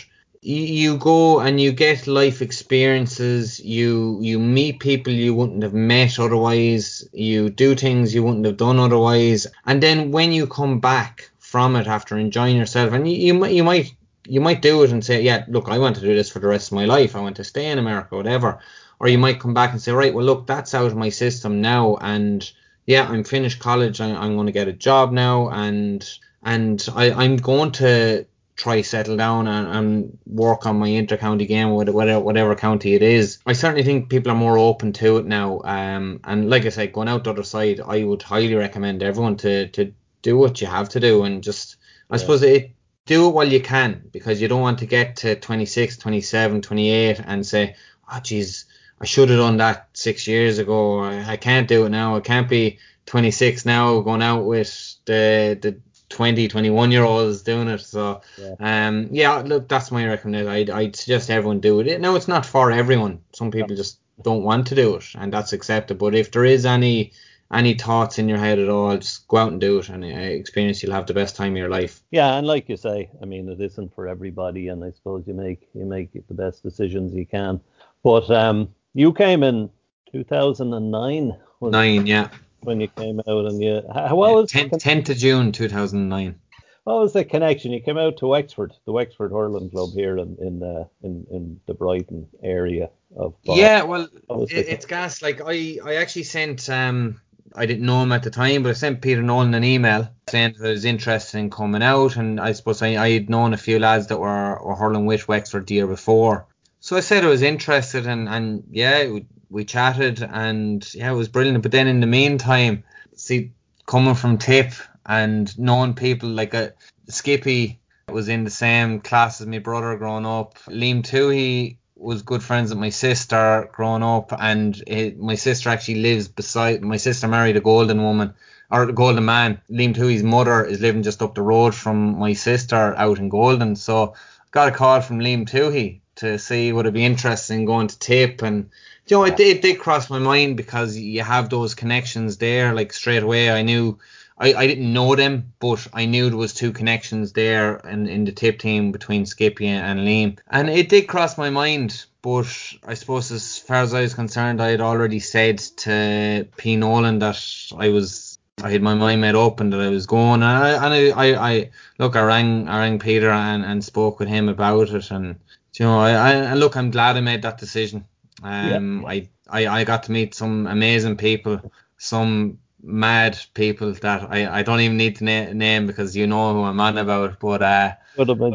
[0.47, 3.59] you, go and you get life experiences.
[3.61, 7.09] You you meet people you wouldn't have met otherwise.
[7.13, 9.47] You do things you wouldn't have done otherwise.
[9.65, 13.53] And then when you come back from it after enjoying yourself, and you, you might
[13.53, 13.93] you might
[14.29, 16.49] you might do it and say, yeah, look, I want to do this for the
[16.49, 17.17] rest of my life.
[17.17, 18.61] I want to stay in America, whatever.
[18.99, 21.61] Or you might come back and say, right, well, look, that's out of my system
[21.61, 22.51] now, and
[22.87, 24.01] yeah, I'm finished college.
[24.01, 26.09] I, I'm going to get a job now, and
[26.43, 31.71] and I, I'm going to try settle down and, and work on my intercounty game
[31.71, 33.39] whatever whatever county it is.
[33.47, 35.61] I certainly think people are more open to it now.
[35.65, 39.37] Um, and like I said, going out the other side, I would highly recommend everyone
[39.39, 39.93] to to
[40.23, 41.77] do what you have to do and just
[42.11, 42.21] I yeah.
[42.21, 42.73] suppose it
[43.05, 47.21] do it while you can because you don't want to get to 26, 27, 28
[47.25, 47.77] and say,
[48.13, 48.65] oh geez,
[49.01, 51.01] I should have done that six years ago.
[51.01, 52.17] I, I can't do it now.
[52.17, 55.81] I can't be 26 now going out with the the
[56.17, 57.83] 20, 21 year olds doing it.
[57.83, 58.55] So, yeah.
[58.89, 60.49] um, yeah, look, that's my recommendation.
[60.49, 62.01] I'd, I'd suggest everyone do it.
[62.01, 63.21] No, it's not for everyone.
[63.35, 63.77] Some people yeah.
[63.77, 65.99] just don't want to do it, and that's accepted.
[65.99, 67.13] But if there is any
[67.53, 70.07] any thoughts in your head at all, just go out and do it and uh,
[70.07, 70.83] experience.
[70.83, 72.03] You'll have the best time of your life.
[72.11, 75.35] Yeah, and like you say, I mean, it isn't for everybody, and I suppose you
[75.35, 77.61] make you make the best decisions you can.
[78.03, 79.69] But um, you came in
[80.13, 81.37] 2009.
[81.61, 85.53] Nine, yeah when you came out and you how well was 10th, 10th of June
[85.53, 86.39] 2009
[86.87, 87.73] what was the connection?
[87.73, 91.61] You came out to Wexford the Wexford Hurling Club here in in uh, in, in
[91.67, 97.21] the Brighton area of yeah well it, it's gas like I I actually sent um
[97.57, 100.57] I didn't know him at the time, but I sent Peter Nolan an email saying
[100.59, 103.57] that I was interested in coming out, and I suppose I, I had known a
[103.57, 106.47] few lads that were, were hurling with Wexford the year before.
[106.87, 109.19] So I said I was interested, and, and yeah,
[109.51, 111.61] we chatted and yeah, it was brilliant.
[111.65, 112.85] But then in the meantime,
[113.17, 113.51] see,
[113.87, 114.73] coming from Tip
[115.05, 116.71] and knowing people like a uh,
[117.09, 120.59] Skippy was in the same class as my brother growing up.
[120.69, 126.03] Liam Toohey was good friends with my sister growing up, and it, my sister actually
[126.03, 126.85] lives beside.
[126.85, 128.33] My sister married a golden woman
[128.71, 129.61] or a golden man.
[129.69, 133.75] Liam Toohey's mother is living just up the road from my sister out in Golden.
[133.75, 134.15] So
[134.53, 138.43] got a call from Liam Toohey to see would it be interesting going to tape
[138.43, 138.71] and
[139.07, 142.75] you know, it, it did cross my mind because you have those connections there.
[142.75, 143.99] Like straight away, I knew
[144.39, 148.25] I, I didn't know them, but I knew there was two connections there in, in
[148.25, 150.39] the tape team between Skippy and Liam.
[150.51, 152.47] And it did cross my mind, but
[152.85, 156.77] I suppose as far as I was concerned, I had already said to P.
[156.77, 157.41] Nolan that
[157.77, 160.43] I was I had my mind made up and that I was going.
[160.43, 164.19] And I, and I, I, I look, I rang, I rang Peter and, and spoke
[164.19, 165.11] with him about it.
[165.11, 165.37] And
[165.81, 168.07] you know, I, I look, I'm glad I made that decision.
[168.43, 169.09] Um, yeah.
[169.09, 174.63] I, I I got to meet some amazing people, some mad people that I, I
[174.63, 177.41] don't even need to na- name because you know who I'm on about.
[177.41, 177.93] But uh,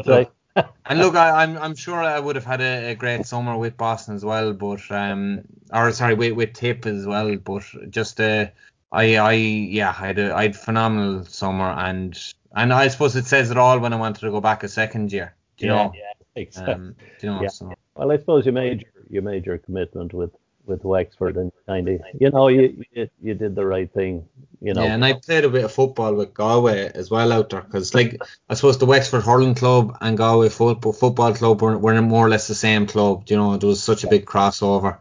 [0.06, 0.34] look,
[0.86, 3.56] and look, I, am I'm, I'm sure I would have had a, a, great summer
[3.56, 7.36] with Boston as well, but um, or sorry, with with Tip as well.
[7.36, 8.46] But just uh,
[8.90, 12.18] I I yeah, I had a I had phenomenal summer and
[12.54, 15.12] and I suppose it says it all when I wanted to go back a second
[15.12, 15.34] year.
[15.56, 15.92] Do you yeah, know?
[15.94, 16.74] Yeah, exactly.
[16.74, 17.48] Um, you know, yeah.
[17.48, 17.72] So.
[17.94, 20.32] Well, I suppose you made you made your commitment with
[20.64, 24.26] with Wexford and kind of you know you, you you did the right thing
[24.60, 27.50] you know yeah and I played a bit of football with Galway as well out
[27.50, 31.76] there because like I suppose the Wexford hurling club and Galway football football club were,
[31.76, 34.98] were more or less the same club you know there was such a big crossover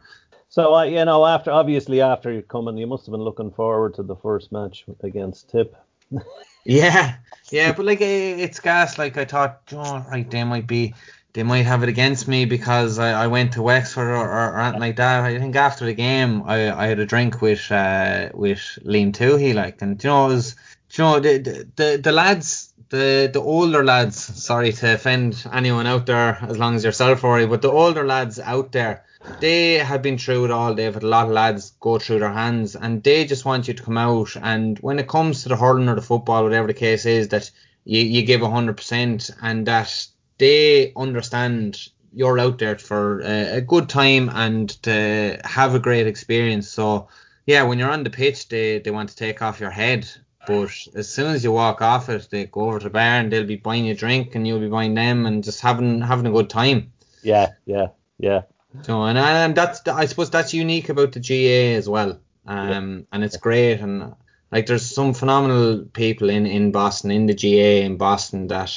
[0.50, 3.94] so uh, you know after obviously after you coming you must have been looking forward
[3.96, 5.76] to the first match against Tip
[6.66, 7.18] yeah
[7.52, 10.96] yeah but like it's gas like I thought oh, right they might be
[11.34, 14.60] they might have it against me because I, I went to Wexford or, or, or
[14.60, 15.24] anything like that.
[15.24, 19.54] I think after the game, I, I had a drink with uh, with Liam Toohey,
[19.54, 20.56] like, and you know, was
[20.92, 26.06] you know the, the the lads the the older lads sorry to offend anyone out
[26.06, 29.06] there as long as yourself Rory but the older lads out there
[29.40, 32.34] they have been through it all they've had a lot of lads go through their
[32.34, 35.56] hands and they just want you to come out and when it comes to the
[35.56, 37.50] hurling or the football whatever the case is that
[37.86, 40.08] you, you give 100% and that
[40.42, 46.08] they understand you're out there for a, a good time and to have a great
[46.08, 47.08] experience so
[47.46, 50.10] yeah, when you're on the pitch, they, they want to take off your head.
[50.48, 53.32] But as soon as you walk off it, they go over to the bar and
[53.32, 56.26] they'll be buying you a drink and you'll be buying them and just having having
[56.26, 56.94] a good time.
[57.22, 58.42] Yeah, yeah, yeah.
[58.82, 62.20] So and, and that's I suppose that's unique about the GAA as well.
[62.48, 63.02] Um, yeah.
[63.12, 64.16] and it's great and
[64.52, 68.74] like there's some phenomenal people in in Boston in the GAA in Boston that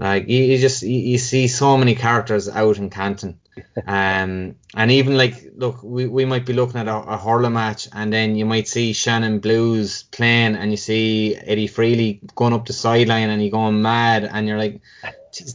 [0.00, 3.38] like you, you just you, you see so many characters out in Canton
[3.86, 7.88] um, and even like, look, we, we might be looking at a, a hurling match,
[7.92, 12.66] and then you might see Shannon Blues playing, and you see Eddie Freely going up
[12.66, 14.80] the sideline, and he going mad, and you're like,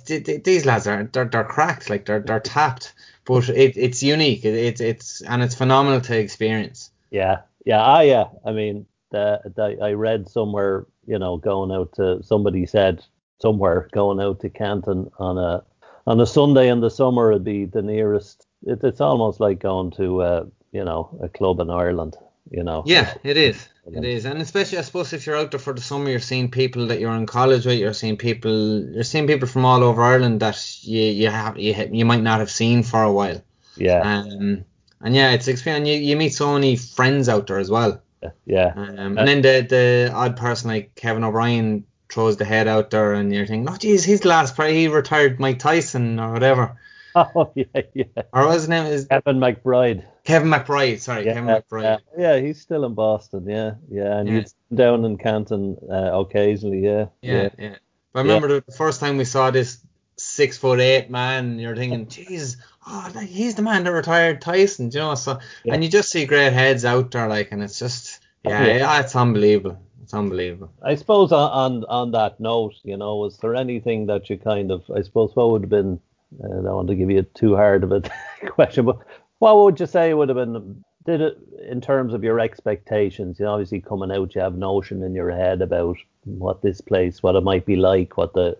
[0.07, 2.93] these lads are they're, they're cracked, like they're they're tapped,
[3.25, 6.91] but it, it's unique, it, it, it's and it's phenomenal to experience.
[7.11, 8.25] Yeah, yeah, ah, yeah.
[8.45, 13.03] I mean, the, the I read somewhere, you know, going out to somebody said
[13.41, 15.63] somewhere going out to Canton on a
[16.07, 18.45] on a Sunday in the summer it'd be the nearest.
[18.63, 22.15] It, it's almost like going to uh, you know a club in Ireland.
[22.51, 22.83] You know.
[22.85, 23.67] Yeah, it is.
[23.91, 26.49] It is, and especially I suppose if you're out there for the summer, you're seeing
[26.49, 27.77] people that you're in college with.
[27.77, 28.83] You're seeing people.
[28.93, 32.39] You're seeing people from all over Ireland that you you have you, you might not
[32.39, 33.43] have seen for a while.
[33.75, 33.99] Yeah.
[33.99, 34.65] Um,
[35.01, 35.87] and yeah, it's experience.
[35.87, 38.01] You, you meet so many friends out there as well.
[38.45, 38.73] Yeah.
[38.75, 43.13] Um, and then the the odd person like Kevin O'Brien throws the head out there,
[43.13, 44.73] and you're thinking, oh, geez, he's the last player.
[44.73, 46.77] He retired Mike Tyson or whatever.
[47.17, 48.03] Oh yeah, yeah.
[48.33, 48.87] Or what's his name?
[48.87, 50.03] Is Kevin McBride.
[50.25, 51.99] Kevin McBride, sorry, yeah, Kevin McBride.
[52.17, 53.47] Yeah, yeah, he's still in Boston.
[53.47, 54.39] Yeah, yeah, and yeah.
[54.41, 56.79] he's down in Canton uh, occasionally.
[56.79, 57.49] Yeah, yeah, yeah.
[57.57, 57.75] yeah.
[58.13, 59.79] I remember the first time we saw this
[60.17, 64.91] six foot eight man, you're thinking, jeez, oh, like, he's the man that retired Tyson,
[64.91, 65.15] you know.
[65.15, 68.99] So, and you just see great heads out there, like, and it's just, yeah, yeah.
[69.01, 69.79] it's unbelievable.
[70.05, 70.71] It's unbelievable.
[70.83, 74.69] I suppose on, on on that note, you know, was there anything that you kind
[74.71, 75.99] of, I suppose, what would have been?
[76.43, 78.03] I don't want to give you too hard of a
[78.51, 78.99] question, but
[79.39, 80.83] what would you say would have been?
[81.07, 83.39] Did it in terms of your expectations?
[83.39, 87.23] You know, obviously coming out, you have notion in your head about what this place,
[87.23, 88.59] what it might be like, what the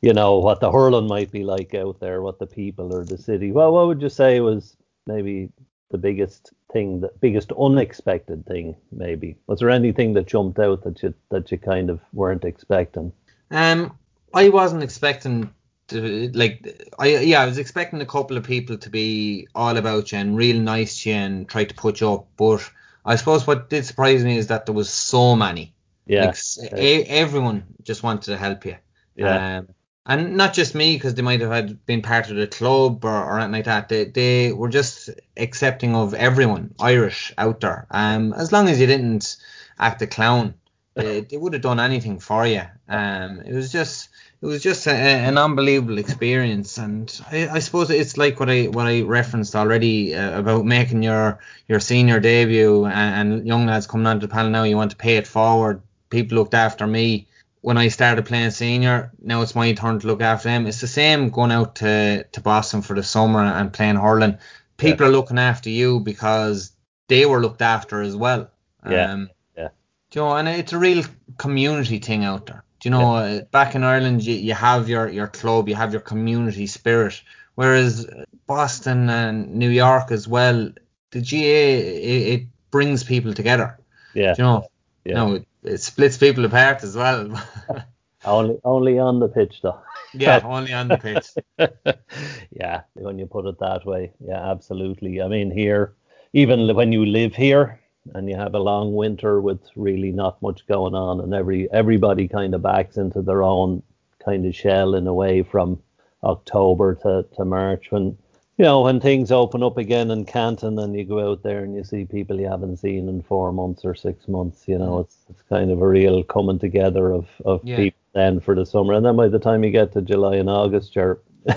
[0.00, 3.18] you know, what the hurling might be like out there, what the people or the
[3.18, 3.50] city.
[3.50, 4.76] Well, what would you say was
[5.08, 5.50] maybe
[5.90, 9.36] the biggest thing, the biggest unexpected thing, maybe?
[9.46, 13.12] Was there anything that jumped out that you that you kind of weren't expecting?
[13.50, 13.96] Um,
[14.34, 15.52] I wasn't expecting
[15.88, 20.12] to like I yeah I was expecting a couple of people to be all about
[20.12, 22.70] you and real nice to you and try to put you up, but
[23.04, 25.74] I suppose what did surprise me is that there was so many.
[26.06, 26.26] Yeah.
[26.26, 28.76] Like, a, everyone just wanted to help you.
[29.16, 29.58] Yeah.
[29.58, 29.68] Um,
[30.08, 33.10] and not just me because they might have had been part of the club or,
[33.10, 33.88] or anything like that.
[33.88, 37.86] They they were just accepting of everyone Irish out there.
[37.90, 39.36] Um, as long as you didn't
[39.78, 40.54] act a clown,
[40.94, 42.62] they, they would have done anything for you.
[42.88, 44.08] Um, it was just
[44.40, 48.64] it was just a, an unbelievable experience, and I, I, suppose it's like what I
[48.64, 53.86] what I referenced already uh, about making your your senior debut and, and young lads
[53.86, 54.62] coming onto the panel now.
[54.62, 55.82] You want to pay it forward.
[56.08, 57.27] People looked after me
[57.60, 60.66] when I started playing senior, now it's my turn to look after them.
[60.66, 64.38] It's the same going out to, to Boston for the summer and playing hurling.
[64.76, 65.10] People yeah.
[65.10, 66.72] are looking after you because
[67.08, 68.50] they were looked after as well.
[68.88, 69.12] Yeah.
[69.12, 69.68] Um, yeah.
[70.12, 71.04] you know, and it's a real
[71.36, 72.62] community thing out there.
[72.80, 73.40] Do you know, yeah.
[73.50, 77.20] back in Ireland, you, you have your, your club, you have your community spirit.
[77.56, 78.06] Whereas
[78.46, 80.70] Boston and New York as well,
[81.10, 83.78] the GAA, it, it brings people together.
[84.14, 84.34] Yeah.
[84.34, 84.68] Do you know,
[85.04, 85.14] yeah.
[85.14, 87.40] no, it splits people apart as well.
[88.24, 89.80] only only on the pitch though.
[90.14, 91.28] Yeah, only on the pitch.
[92.50, 94.12] yeah, when you put it that way.
[94.20, 95.20] Yeah, absolutely.
[95.20, 95.94] I mean here
[96.32, 97.80] even when you live here
[98.14, 102.28] and you have a long winter with really not much going on and every everybody
[102.28, 103.82] kind of backs into their own
[104.24, 105.80] kind of shell in a way from
[106.24, 108.16] October to, to March when
[108.58, 111.76] you know, when things open up again in Canton and you go out there and
[111.76, 115.04] you see people you haven't seen in four months or six months, you know, mm.
[115.04, 117.76] it's it's kind of a real coming together of, of yeah.
[117.76, 118.94] people then for the summer.
[118.94, 121.20] And then by the time you get to July and August, you're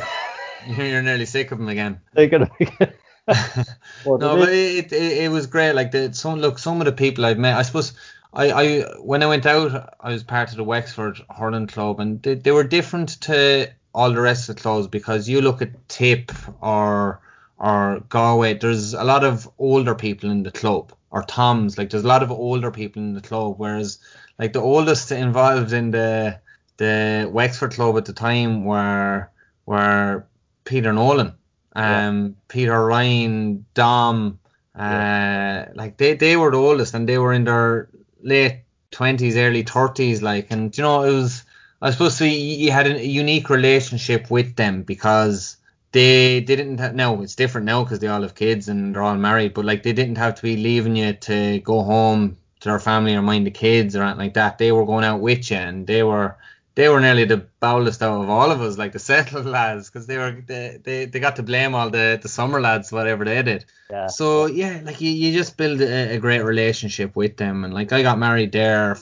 [0.68, 2.00] you're nearly sick of them again.
[2.16, 2.94] Sick of them again.
[4.06, 5.74] no, but it, it, it was great.
[5.74, 7.94] Like the some look, some of the people I've met, I suppose.
[8.34, 12.22] I, I when I went out, I was part of the Wexford Hurling Club, and
[12.22, 15.90] they, they were different to all the rest of the clubs because you look at
[15.90, 17.20] Tip or
[17.58, 21.78] or Galway, there's a lot of older people in the club or Toms.
[21.78, 24.00] Like there's a lot of older people in the club, whereas
[24.40, 26.40] like the oldest involved in the
[26.78, 29.30] the Wexford club at the time were
[29.66, 30.26] were
[30.66, 31.34] Peter Nolan,
[31.76, 32.30] um, yeah.
[32.48, 34.40] Peter Ryan, Dom,
[34.76, 35.70] uh, yeah.
[35.76, 37.90] like they they were the oldest and they were in their
[38.24, 41.44] late twenties, early thirties, like, and you know it was.
[41.82, 45.58] I suppose so you had a unique relationship with them because
[45.92, 49.16] they didn't have, no it's different now because they all have kids and they're all
[49.16, 52.80] married but like they didn't have to be leaving you to go home to their
[52.80, 55.58] family or mind the kids or anything like that they were going out with you
[55.58, 56.38] and they were
[56.76, 60.08] they were nearly the bowlest out of all of us like the settled lads because
[60.08, 63.42] they were they, they, they got to blame all the the summer lads whatever they
[63.42, 64.08] did yeah.
[64.08, 67.92] so yeah like you, you just build a, a great relationship with them and like
[67.92, 68.96] I got married there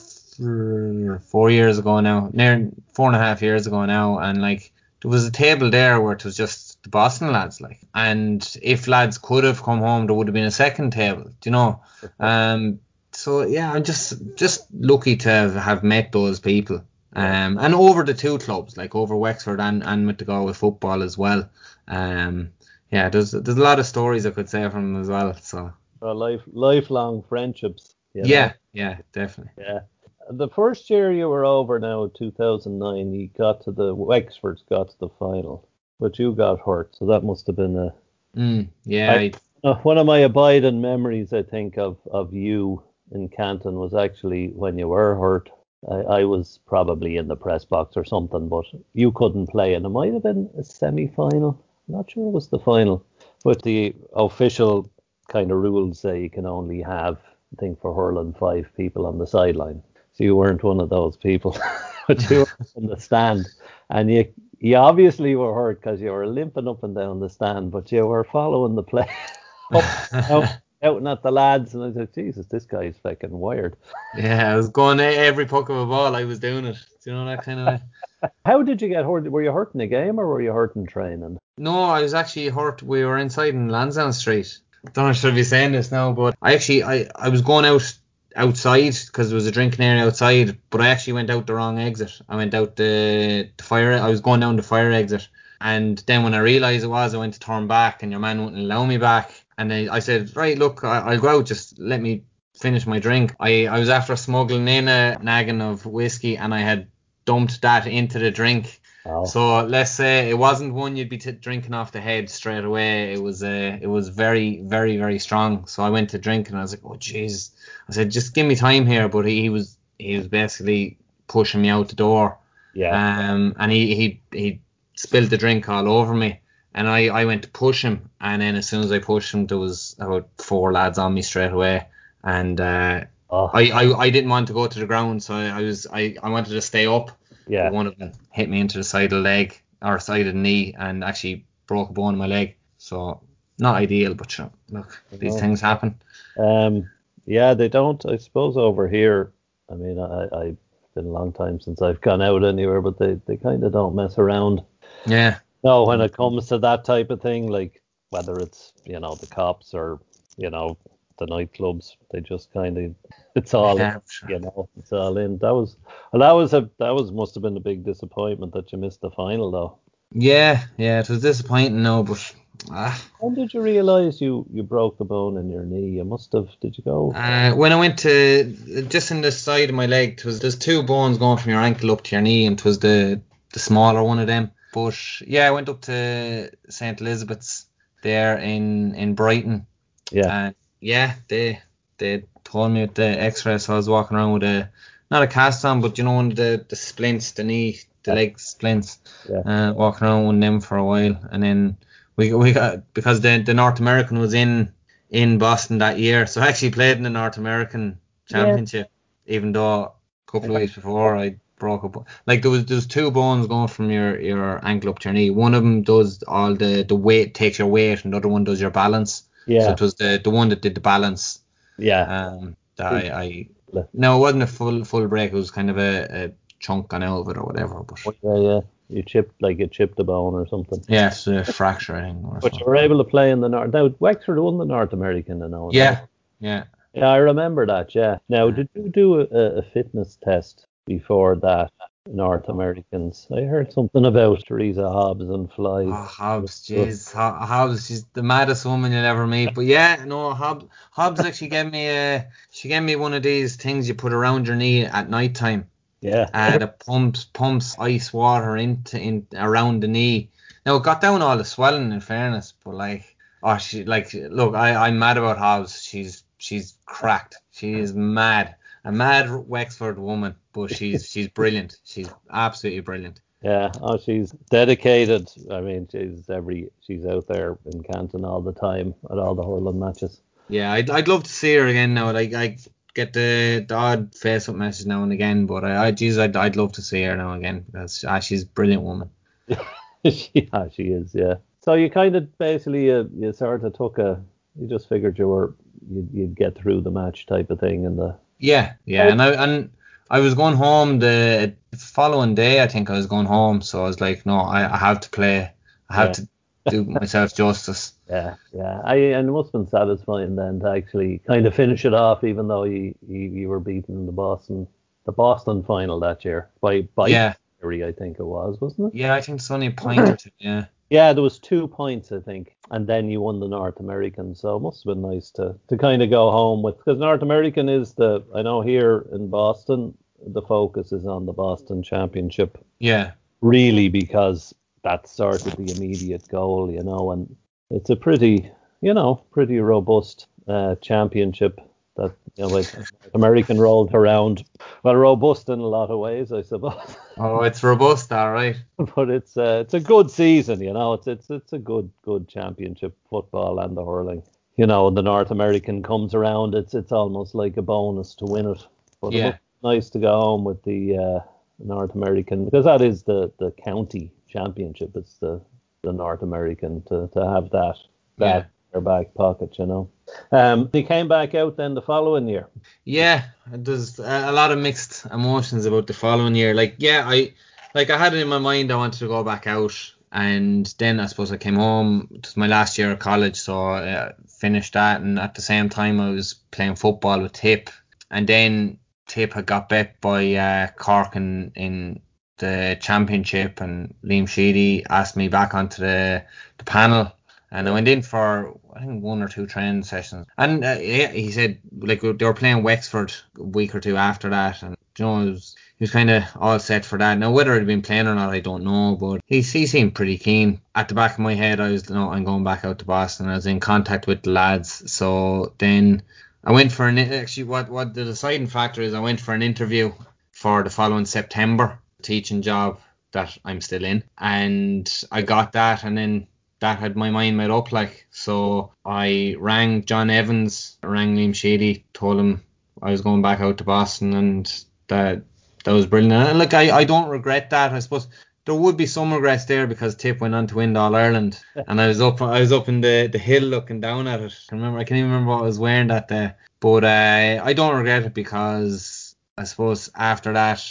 [1.30, 4.72] four years ago now near four and a half years ago now and like
[5.02, 7.80] there was a table there where it was just the Boston lads, like.
[7.94, 11.50] And if lads could have come home, there would have been a second table, do
[11.50, 11.82] you know?
[12.18, 12.80] Um,
[13.12, 16.84] so yeah, I'm just just lucky to have, have met those people.
[17.12, 21.02] Um, and over the two clubs, like over Wexford and, and with the Galway football
[21.02, 21.50] as well.
[21.88, 22.52] Um,
[22.90, 25.34] yeah, there's there's a lot of stories I could say from them as well.
[25.34, 27.94] So well, life lifelong friendships.
[28.14, 28.28] You know?
[28.28, 29.52] Yeah, yeah, definitely.
[29.58, 29.80] Yeah.
[30.30, 34.98] The first year you were over now, 2009, you got to the Wexford's got to
[34.98, 35.68] the final
[36.00, 37.94] but you got hurt, so that must have been a.
[38.36, 39.12] Mm, yeah.
[39.12, 43.94] I, uh, one of my abiding memories, I think, of of you in Canton was
[43.94, 45.50] actually when you were hurt.
[45.88, 48.64] I, I was probably in the press box or something, but
[48.94, 51.62] you couldn't play, and it might have been a semi-final.
[51.88, 53.04] I'm not sure it was the final,
[53.44, 54.90] but the official
[55.28, 57.18] kind of rules say you can only have,
[57.52, 59.82] I think, for hurling five people on the sideline.
[60.20, 61.56] So you weren't one of those people,
[62.06, 63.46] but you were in the stand,
[63.88, 67.70] and you you obviously were hurt because you were limping up and down the stand,
[67.70, 69.08] but you were following the play,
[69.72, 70.44] up, out,
[70.82, 73.76] outing at the lads, and I said, Jesus, this guy's fucking wired.
[74.14, 76.14] Yeah, I was going every puck of a ball.
[76.14, 76.76] I was doing it.
[77.02, 78.30] Do you know that kind of way?
[78.44, 79.26] How did you get hurt?
[79.26, 81.38] Were you hurt in the game or were you hurt in training?
[81.56, 82.82] No, I was actually hurt.
[82.82, 84.58] We were inside in Lansdowne Street.
[84.92, 87.40] Don't know if I should be saying this now, but I actually I, I was
[87.40, 87.98] going out
[88.36, 91.78] outside because there was a drinking area outside, but I actually went out the wrong
[91.78, 92.20] exit.
[92.28, 93.92] I went out the, the fire.
[93.92, 95.28] I was going down the fire exit,
[95.60, 98.44] and then when I realised it was, I went to turn back, and your man
[98.44, 99.32] wouldn't allow me back.
[99.58, 101.46] And I, I said, right, look, I, will go out.
[101.46, 103.34] Just let me finish my drink.
[103.38, 106.88] I, I was after smuggling in a nagging of whiskey, and I had
[107.24, 108.80] dumped that into the drink.
[109.06, 109.24] Oh.
[109.24, 113.12] So let's say it wasn't one you'd be t- drinking off the head straight away.
[113.12, 115.66] It was uh, it was very very very strong.
[115.66, 117.50] So I went to drink and I was like, oh jeez.
[117.88, 119.08] I said, just give me time here.
[119.08, 122.38] But he, he was he was basically pushing me out the door.
[122.74, 122.92] Yeah.
[123.32, 124.60] Um, and he he he
[124.94, 126.40] spilled the drink all over me.
[126.72, 129.48] And I, I went to push him, and then as soon as I pushed him,
[129.48, 131.88] there was about four lads on me straight away,
[132.22, 133.50] and uh, oh.
[133.52, 136.14] I, I I didn't want to go to the ground, so I, I was I,
[136.22, 137.10] I wanted to stay up,
[137.50, 137.70] yeah.
[137.70, 140.38] One of them hit me into the side of the leg or side of the
[140.38, 142.56] knee and actually broke a bone in my leg.
[142.78, 143.20] So
[143.58, 146.00] not ideal, but sure, look, these things happen.
[146.38, 146.88] Um,
[147.26, 148.04] yeah, they don't.
[148.06, 149.32] I suppose over here.
[149.70, 150.56] I mean, I, I've
[150.94, 153.94] been a long time since I've gone out anywhere, but they, they kind of don't
[153.94, 154.62] mess around.
[155.06, 155.38] Yeah.
[155.62, 159.26] No, when it comes to that type of thing, like whether it's you know the
[159.26, 160.00] cops or
[160.36, 160.78] you know
[161.20, 161.94] the nightclubs.
[162.10, 162.94] They just kind of
[163.36, 164.02] it's all sure.
[164.28, 165.38] you know it's all in.
[165.38, 165.76] That was
[166.12, 169.00] well, that was a that was must have been a big disappointment that you missed
[169.00, 169.78] the final though.
[170.12, 172.34] Yeah, yeah, it was disappointing, no, but.
[172.70, 173.02] Ah.
[173.20, 175.96] When did you realise you, you broke the bone in your knee?
[175.96, 176.48] You must have.
[176.60, 177.10] Did you go?
[177.10, 180.58] Uh, when I went to just in the side of my leg, it was there's
[180.58, 183.22] two bones going from your ankle up to your knee, and it was the
[183.54, 184.50] the smaller one of them.
[184.74, 187.66] But yeah, I went up to St Elizabeth's
[188.02, 189.66] there in in Brighton.
[190.10, 191.60] Yeah yeah, they
[191.98, 194.70] they told me with the X-ray, so I was walking around with a
[195.10, 198.14] not a cast on, but you know, one of the the splints, the knee, the
[198.14, 198.98] leg splints.
[199.28, 199.40] Yeah.
[199.40, 201.76] Uh, walking around with them for a while, and then
[202.16, 204.72] we we got because the the North American was in
[205.10, 208.90] in Boston that year, so I actually played in the North American Championship,
[209.26, 209.34] yeah.
[209.34, 209.92] even though a
[210.30, 212.06] couple of weeks before I broke up.
[212.26, 215.30] Like there was there's two bones going from your your ankle up to your knee.
[215.30, 218.44] One of them does all the the weight takes your weight, and the other one
[218.44, 219.24] does your balance.
[219.46, 219.62] Yeah.
[219.62, 221.40] So it was the the one that did the balance.
[221.78, 222.02] Yeah.
[222.02, 223.48] Um, that I, I
[223.92, 225.32] no, it wasn't a full full break.
[225.32, 227.82] It was kind of a, a chunk on out of it or whatever.
[227.82, 228.60] But yeah, yeah.
[228.88, 230.84] You chipped like you chipped a bone or something.
[230.88, 232.24] Yes, yeah, a fracture, I think.
[232.40, 233.72] But you were able to play in the North.
[233.72, 235.70] Now Wexford won the North American and all.
[235.72, 236.00] Yeah,
[236.40, 236.64] yeah.
[236.92, 237.94] Yeah, I remember that.
[237.94, 238.18] Yeah.
[238.28, 241.70] Now, did you do a, a fitness test before that?
[242.06, 243.26] North Americans.
[243.30, 245.88] I heard something about Teresa Hobbs and flies.
[245.88, 249.54] Oh, Hobbs, jeez, Hobbs, she's the maddest woman you'll ever meet.
[249.54, 253.56] But yeah, no, Hobbs, Hobbs actually gave me a, she gave me one of these
[253.56, 255.68] things you put around your knee at night time.
[256.00, 256.28] Yeah.
[256.32, 260.30] Uh, that pumps pumps ice water into in around the knee.
[260.64, 264.54] Now it got down all the swelling in fairness, but like, oh, she like, look,
[264.54, 265.82] I I'm mad about Hobbs.
[265.82, 267.36] She's she's cracked.
[267.50, 271.76] She is mad, a mad Wexford woman, but she's she's brilliant.
[271.84, 273.20] She's absolutely brilliant.
[273.42, 275.30] Yeah, oh, she's dedicated.
[275.50, 279.42] I mean, she's every she's out there in Canton all the time at all the
[279.42, 280.20] hurling matches.
[280.48, 282.12] Yeah, I'd, I'd love to see her again now.
[282.12, 282.58] Like I
[282.94, 286.56] get the, the odd Facebook message now and again, but I, I geez, I'd, I'd
[286.56, 289.10] love to see her now again because ah, she's a brilliant woman.
[290.02, 291.14] yeah, she is.
[291.14, 291.36] Yeah.
[291.62, 294.22] So you kind of basically uh, you sort of took a
[294.60, 295.54] you just figured you were
[295.90, 299.08] you'd, you'd get through the match type of thing and the Yeah, yeah, oh.
[299.10, 299.70] and I and
[300.10, 302.62] I was going home the following day.
[302.62, 305.10] I think I was going home, so I was like, no, I, I have to
[305.10, 305.52] play.
[305.88, 306.12] I have Yeah.
[306.14, 306.28] to
[306.70, 307.92] do myself justice.
[308.08, 308.80] Yeah, yeah.
[308.84, 312.24] I and it must have been satisfying then to actually kind of finish it off,
[312.24, 314.66] even though you you, you were beaten in the Boston
[315.06, 317.34] the Boston final that year by by Yeah.
[317.60, 318.98] Fury, I think it was, wasn't it?
[318.98, 320.30] Yeah, I think it's only a point or two.
[320.38, 320.64] Yeah.
[320.88, 324.34] Yeah, there was two points, I think, and then you won the North American.
[324.34, 327.22] So it must have been nice to to kind of go home with because North
[327.22, 329.94] American is the I know here in Boston
[330.26, 333.12] the focus is on the Boston Championship Yeah.
[333.40, 337.36] really because that's sort of the immediate goal, you know, and
[337.70, 338.50] it's a pretty,
[338.80, 341.60] you know, pretty robust uh, championship
[341.96, 342.66] that you know, like
[343.14, 344.44] American rolled around.
[344.82, 348.56] Well, robust in a lot of ways, I suppose, Oh, it's robust, all right.
[348.94, 350.94] but it's uh, it's a good season, you know.
[350.94, 354.22] It's it's it's a good good championship football and the hurling.
[354.56, 358.46] You know, the North American comes around, it's it's almost like a bonus to win
[358.46, 358.66] it.
[359.00, 359.36] But Yeah.
[359.62, 361.20] nice to go home with the uh,
[361.58, 364.96] North American because that is the the county championship.
[364.96, 365.40] It's the
[365.82, 367.76] the North American to to have that
[368.18, 368.38] that Yeah.
[368.38, 369.88] in their back pocket, you know.
[370.32, 372.48] Um, he came back out then the following year.
[372.84, 376.54] Yeah, there's a lot of mixed emotions about the following year.
[376.54, 377.32] Like, yeah, I
[377.74, 379.74] like I had it in my mind I wanted to go back out,
[380.12, 382.08] and then I suppose I came home.
[382.12, 385.42] It was my last year of college, so I uh, finished that, and at the
[385.42, 387.70] same time I was playing football with Tip,
[388.10, 392.00] and then Tip had got bet by uh, Cork in, in
[392.38, 396.24] the championship, and Liam Sheedy asked me back onto the
[396.58, 397.12] the panel
[397.50, 400.26] and I went in for I think one or two training sessions.
[400.38, 404.30] And uh, yeah, he said like they were playing Wexford a week or two after
[404.30, 407.18] that, and you know it was, he was kind of all set for that.
[407.18, 410.18] Now whether he'd been playing or not, I don't know, but he he seemed pretty
[410.18, 410.60] keen.
[410.74, 412.84] At the back of my head, I was you know I'm going back out to
[412.84, 413.28] Boston.
[413.28, 416.02] I was in contact with the lads, so then.
[416.42, 419.42] I went for an actually what what the deciding factor is I went for an
[419.42, 419.92] interview
[420.32, 422.80] for the following September teaching job
[423.12, 426.28] that I'm still in and I got that and then
[426.60, 428.06] that had my mind made up like.
[428.10, 432.42] So I rang John Evans rang Liam Sheedy told him
[432.80, 435.22] I was going back out to Boston and that
[435.64, 436.28] that was brilliant.
[436.28, 437.72] And look I, I don't regret that.
[437.72, 438.08] I suppose
[438.44, 441.80] there would be some regrets there because Tip went on to win All Ireland and
[441.80, 444.38] I was up I was up in the, the hill looking down at it.
[444.50, 446.32] I remember I can't even remember what I was wearing that day.
[446.60, 450.62] But uh, I don't regret it because I suppose after that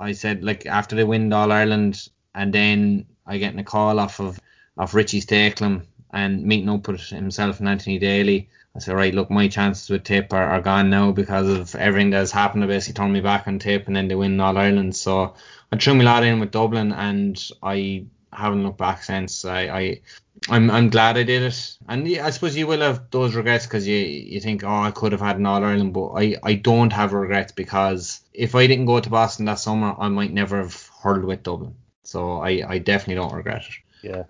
[0.00, 4.20] I said like after they win All Ireland and then I getting a call off
[4.20, 4.38] of
[4.76, 8.48] of Richie Stakelum and meeting up with himself and Anthony Daly.
[8.76, 12.10] I said, right, look, my chances with Tip are, are gone now because of everything
[12.10, 12.62] that's happened.
[12.62, 14.96] They basically turned me back on Tip and then they win All Ireland.
[14.96, 15.34] So
[15.70, 19.44] I threw my lot in with Dublin and I haven't looked back since.
[19.44, 20.00] I, I
[20.48, 21.78] I'm I'm glad I did it.
[21.88, 25.12] And I suppose you will have those regrets because you you think, oh, I could
[25.12, 28.86] have had an All Ireland, but I I don't have regrets because if I didn't
[28.86, 31.76] go to Boston that summer, I might never have hurled with Dublin.
[32.02, 33.74] So I I definitely don't regret it.
[34.02, 34.24] Yeah.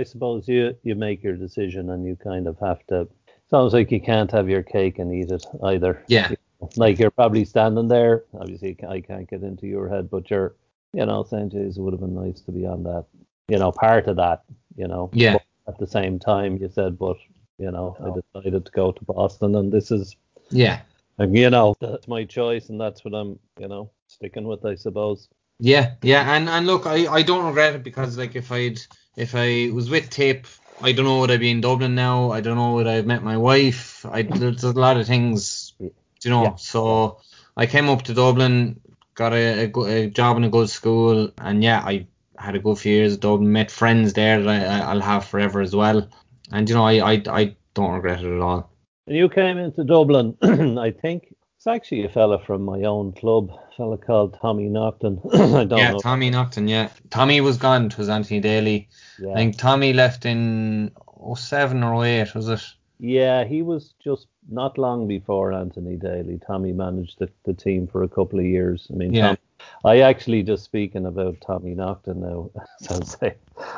[0.00, 3.06] I suppose you you make your decision and you kind of have to.
[3.50, 6.02] Sounds like you can't have your cake and eat it either.
[6.08, 6.30] Yeah.
[6.76, 8.24] Like you're probably standing there.
[8.40, 10.54] Obviously, I can't get into your head, but you're,
[10.92, 13.04] you know, saying, "Geez, it would have been nice to be on that."
[13.48, 14.44] You know, part of that.
[14.76, 15.10] You know.
[15.12, 15.34] Yeah.
[15.34, 17.16] But at the same time, you said, "But
[17.58, 20.16] you know, I decided to go to Boston, and this is,
[20.50, 20.80] Yeah.
[21.18, 24.76] and, you know, that's my choice, and that's what I'm, you know, sticking with, I
[24.76, 25.28] suppose."
[25.58, 28.80] Yeah, yeah, and and look, I, I don't regret it because like if I'd
[29.16, 30.46] if I was with tape,
[30.80, 32.30] I don't know would I be in Dublin now.
[32.30, 34.04] I don't know would I have met my wife.
[34.06, 36.44] I there's a lot of things, you know.
[36.44, 36.54] Yeah.
[36.56, 37.20] So
[37.56, 38.80] I came up to Dublin,
[39.14, 42.06] got a, a, a job in a good school, and yeah, I
[42.38, 43.52] had a good few years at Dublin.
[43.52, 46.08] Met friends there that I, I- I'll have forever as well.
[46.52, 48.70] And you know, I I, I don't regret it at all.
[49.06, 50.36] And you came into Dublin,
[50.78, 55.20] I think, It's actually a fella from my own club, a fella called Tommy Naughton.
[55.34, 55.98] I don't yeah, know.
[55.98, 56.68] Tommy Naughton.
[56.68, 57.84] Yeah, Tommy was gone.
[57.84, 58.88] It was Anthony Daly.
[59.18, 59.32] Yeah.
[59.32, 60.90] I think Tommy left in
[61.36, 62.62] 07 or 08, was it?
[62.98, 66.40] Yeah, he was just not long before Anthony Daly.
[66.46, 68.86] Tommy managed the, the team for a couple of years.
[68.90, 69.26] I mean, Yeah.
[69.28, 69.38] Tom,
[69.84, 72.50] I actually just speaking about Tommy Naughton now.
[72.80, 73.34] so I say,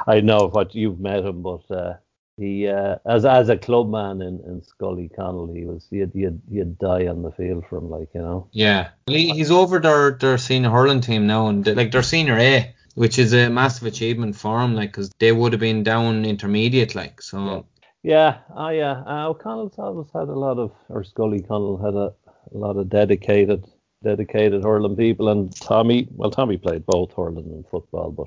[0.06, 1.94] I know what you've met him, but uh,
[2.38, 6.40] he uh, as as a clubman in, in Scoil Uí Chonaill, he was you'd, you'd
[6.50, 8.48] you'd die on the field for him, like you know.
[8.52, 12.38] Yeah, Well, he- he's over their their senior hurling team now, and like their senior
[12.38, 16.24] A, which is a massive achievement for him, like because they would have been down
[16.24, 17.66] intermediate, like so.
[18.02, 21.94] Yeah, I uh, uh, O'Connell's always had a lot of, or Scoil Uí Chonaill had
[21.94, 22.12] a,
[22.52, 23.64] a lot of dedicated,
[24.02, 28.26] dedicated hurling people, and Tommy, well, Tommy played both hurling and football, but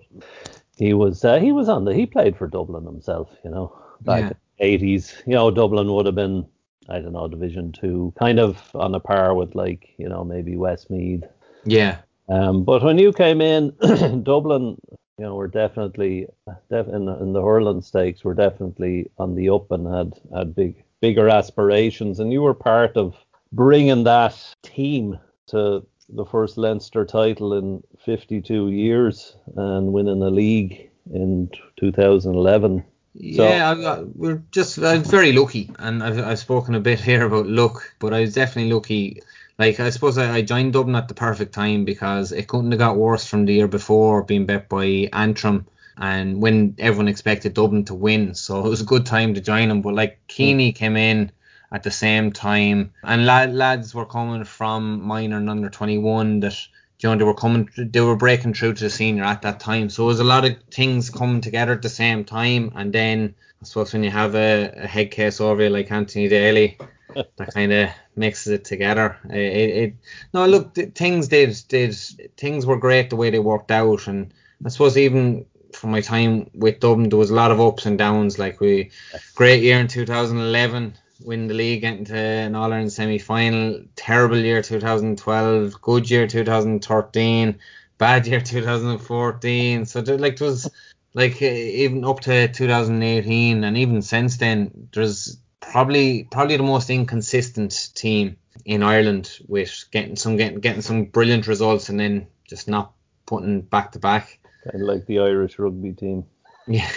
[0.77, 4.21] he was uh, he was on the he played for Dublin himself, you know, back
[4.21, 4.27] Yeah.
[4.27, 5.13] in the eighties.
[5.25, 6.45] You know, Dublin would have been,
[6.89, 10.55] I don't know, Division Two, kind of on a par with like you know maybe
[10.55, 11.23] Westmeath.
[11.65, 11.97] Yeah,
[12.29, 13.71] Um, but when you came in,
[14.23, 14.77] Dublin,
[15.17, 16.27] you know, were definitely
[16.69, 20.55] def- in, the, in the hurling stakes were definitely on the up and had had
[20.55, 23.15] big bigger aspirations, and you were part of
[23.51, 25.17] bringing that team
[25.47, 32.83] to the first Leinster title in 52 years and winning the league in 2011.
[33.17, 33.71] Yeah.
[33.71, 37.47] I, I, we're just I'm very lucky, and I've I've spoken a bit here about
[37.47, 39.21] luck, but I was definitely lucky.
[39.57, 42.79] Like I suppose I, I joined Dublin at the perfect time because it couldn't have
[42.79, 45.65] got worse from the year before being bet by Antrim.
[45.97, 49.69] And when everyone expected Dublin to win, so it was a good time to join
[49.69, 49.81] them.
[49.81, 50.43] But like hmm.
[50.43, 51.31] Keaney came in
[51.71, 56.57] at the same time, and lad, lads were coming from minor and under 21 that
[57.05, 59.89] you know they were coming, they were breaking through to the senior at that time.
[59.89, 62.71] So it was a lot of things coming together at the same time.
[62.75, 66.27] And then I suppose when you have a, a head case over you like Anthony
[66.27, 66.79] Daly,
[67.13, 69.17] that kind of mixes it together.
[69.29, 69.95] It, it, it
[70.33, 71.95] no look, things did did
[72.37, 74.33] things were great the way they worked out, and
[74.65, 77.99] I suppose even from my time with Dublin, there was a lot of ups and
[77.99, 78.39] downs.
[78.39, 78.89] Like we,
[79.35, 83.81] great year in 2011, win the league, get into an All Ireland semi final.
[83.95, 87.59] Terrible year 2012, good year 2013,
[87.97, 89.85] bad year 2014.
[89.85, 90.69] So there, like there was
[91.13, 97.89] like even up to 2018, and even since then, there's probably probably the most inconsistent
[97.95, 102.93] team in Ireland with getting some getting getting some brilliant results and then just not
[103.25, 104.39] putting back to back.
[104.63, 106.25] Kind of like the Irish rugby team.
[106.67, 106.89] Yeah.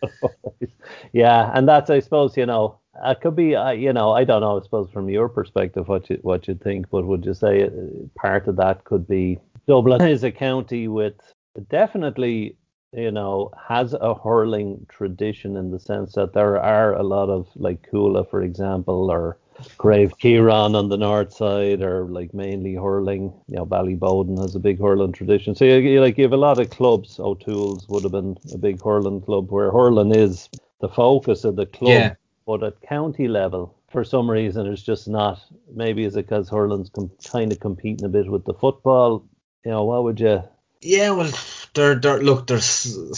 [1.12, 4.40] yeah, and that's I suppose you know it could be uh, you know I don't
[4.40, 7.64] know I suppose from your perspective what you what you think, but would you say
[7.64, 7.70] uh,
[8.14, 11.14] part of that could be Dublin is a county with
[11.68, 12.56] definitely
[12.92, 17.48] you know has a hurling tradition in the sense that there are a lot of
[17.56, 19.38] like Cuala for example or
[19.76, 23.32] Craobh Chiaráin on the north side or like mainly hurling.
[23.48, 25.54] You know, Ballyboden has a big hurling tradition.
[25.54, 27.18] So you, you like you have a lot of clubs.
[27.18, 30.48] O'Toole's would have been a big hurling club where hurling is
[30.80, 31.90] the focus of the club.
[31.90, 32.14] Yeah.
[32.48, 35.38] But at county level, for some reason, it's just not.
[35.70, 39.28] Maybe is it because hurling's com- kind of competing a bit with the football?
[39.66, 40.42] You know, what would you?
[40.80, 41.30] Yeah, well,
[41.74, 42.64] there, there, look, there's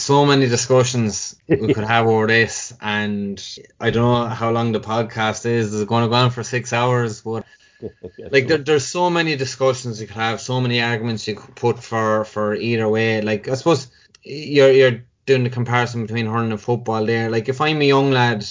[0.01, 3.41] so many discussions we could have over this, and
[3.79, 5.73] I don't know how long the podcast is.
[5.73, 7.21] Is it going to go on for six hours?
[7.21, 7.45] But
[8.31, 11.81] like, there, there's so many discussions you could have, so many arguments you could put
[11.81, 13.21] for for either way.
[13.21, 13.87] Like, I suppose
[14.23, 17.29] you're you're doing the comparison between hurling and football there.
[17.29, 18.45] Like, if I'm a young lad,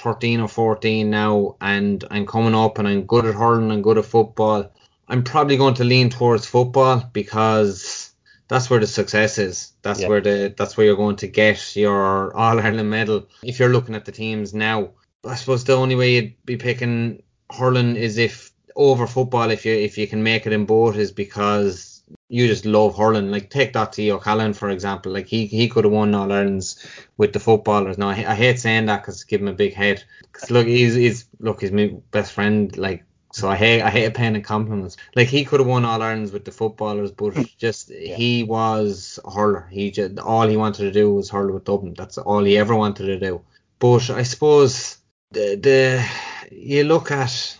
[0.00, 3.98] 13 or 14 now, and I'm coming up and I'm good at hurling and good
[3.98, 4.70] at football,
[5.08, 8.12] I'm probably going to lean towards football because
[8.48, 9.72] that's where the success is.
[9.82, 10.08] That's Yeah.
[10.08, 13.26] where the that's where you're going to get your All Ireland medal.
[13.42, 14.90] If you're looking at the teams now,
[15.24, 19.74] I suppose the only way you'd be picking hurling is if over football if you
[19.74, 21.89] if you can make it in both is because
[22.30, 23.30] you just love hurling.
[23.32, 25.10] Like take that to O'Callaghan for example.
[25.12, 27.98] Like he he could have won All Irelands with the footballers.
[27.98, 30.04] Now I, I hate saying that because give him a big head.
[30.32, 32.74] 'Cause look he's he's look he's my best friend.
[32.78, 34.96] Like so I hate I hate paying compliments.
[35.16, 37.42] Like he could have won All Irelands with the footballers, but hmm.
[37.58, 39.66] just he was a hurler.
[39.68, 41.94] He just all he wanted to do was hurl with Dublin.
[41.98, 43.40] That's all he ever wanted to do.
[43.80, 44.98] But I suppose
[45.32, 46.06] the the
[46.52, 47.58] you look at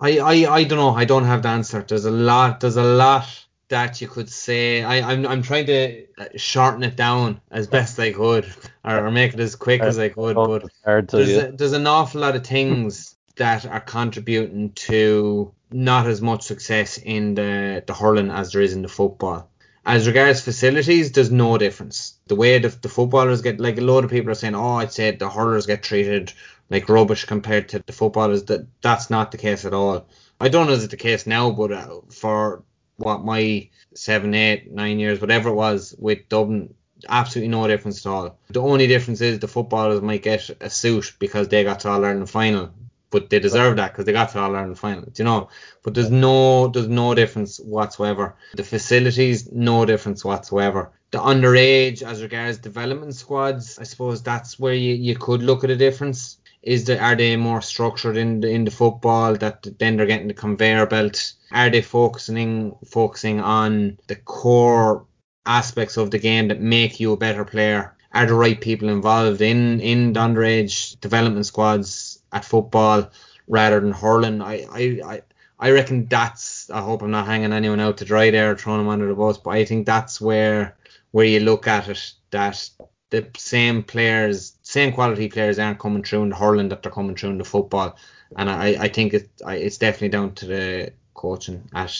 [0.00, 0.94] I I I don't know.
[0.94, 1.84] I don't have the answer.
[1.86, 2.60] There's a lot.
[2.60, 3.43] There's a lot
[3.74, 4.82] that you could say.
[4.84, 8.46] I I'm I'm trying to uh, shorten it down as best I could,
[8.84, 10.36] or, or make it as quick as I could.
[10.36, 14.70] But it's hard to there's a, there's an awful lot of things that are contributing
[14.88, 19.50] to not as much success in the the hurling as there is in the football.
[19.86, 22.14] As regards facilities, there's no difference.
[22.28, 24.92] The way the, the footballers get, like a lot of people are saying, oh, I'd
[24.92, 26.32] say the hurlers get treated
[26.70, 28.44] like rubbish compared to the footballers.
[28.44, 30.06] That that's not the case at all.
[30.40, 32.62] I don't know is it the case now, but uh, for
[32.96, 36.74] what my seven, eight, nine years, whatever it was with Dublin,
[37.08, 38.38] absolutely no difference at all.
[38.50, 42.04] The only difference is the footballers might get a suit because they got to All
[42.04, 42.70] Ireland final,
[43.10, 45.02] but they deserve that because they got to All Ireland final.
[45.02, 45.48] Do you know?
[45.82, 48.36] But there's no there's no difference whatsoever.
[48.54, 50.92] The facilities, no difference whatsoever.
[51.10, 55.70] The underage, as regards development squads, I suppose that's where you, you could look at
[55.70, 56.38] a difference.
[56.64, 60.28] Is that are they more structured in the in the football that then they're getting
[60.28, 61.34] the conveyor belt?
[61.52, 65.06] Are they focusing focusing on the core
[65.44, 67.94] aspects of the game that make you a better player?
[68.12, 73.10] Are the right people involved in in the underage development squads at football
[73.46, 74.40] rather than hurling?
[74.40, 75.22] I I, I
[75.58, 76.70] I reckon that's.
[76.70, 79.38] I hope I'm not hanging anyone out to dry there, throwing them under the bus,
[79.38, 80.76] but I think that's where
[81.10, 82.70] where you look at it that
[83.10, 87.16] the same players, same quality players aren't coming through in the hurling that they're coming
[87.16, 87.96] through in the football,
[88.36, 91.90] and I, I think it, it's definitely down to the coaching at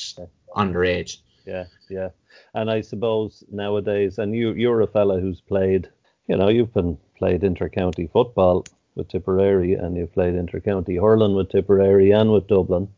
[0.57, 1.19] underage.
[1.47, 2.09] Yeah, yeah
[2.55, 5.89] and I suppose nowadays, and you you're a fella who's played,
[6.29, 11.51] you know, you've been played intercounty football with Tipperary, and you've played intercounty hurling with
[11.51, 12.89] Tipperary and with Dublin.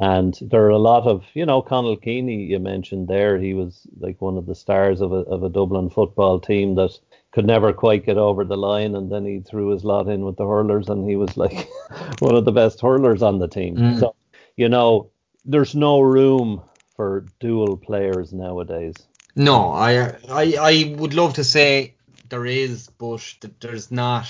[0.00, 3.38] And there are a lot of, you know, Conal Keaney you mentioned there.
[3.38, 6.98] He was like one of the stars of a of a Dublin football team that
[7.34, 10.36] could never quite get over the line, and then he threw his lot in with
[10.36, 11.68] the hurlers, and he was like
[12.20, 13.76] one of the best hurlers on the team.
[13.76, 13.98] Mm.
[13.98, 14.14] So,
[14.56, 15.10] you know,
[15.44, 16.62] there's no room
[16.94, 18.94] for dual players nowadays.
[19.34, 21.96] No, I I I would love to say
[22.28, 23.20] there is, but
[23.60, 24.28] there's not.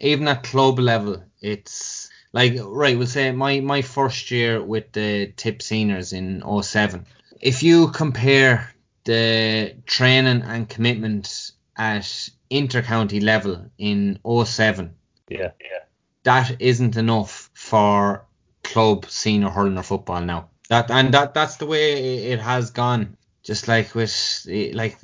[0.00, 2.96] Even at club level, it's like right.
[2.96, 7.04] We'll say my my first year with the Tip Seniors in 07.
[7.38, 14.94] If you compare the training and commitment at intercounty level in 07,
[15.28, 15.78] yeah, yeah,
[16.22, 18.26] that isn't enough for
[18.62, 20.50] club senior hurling or football now.
[20.68, 23.16] That and that that's the way it has gone.
[23.42, 24.98] Just like with like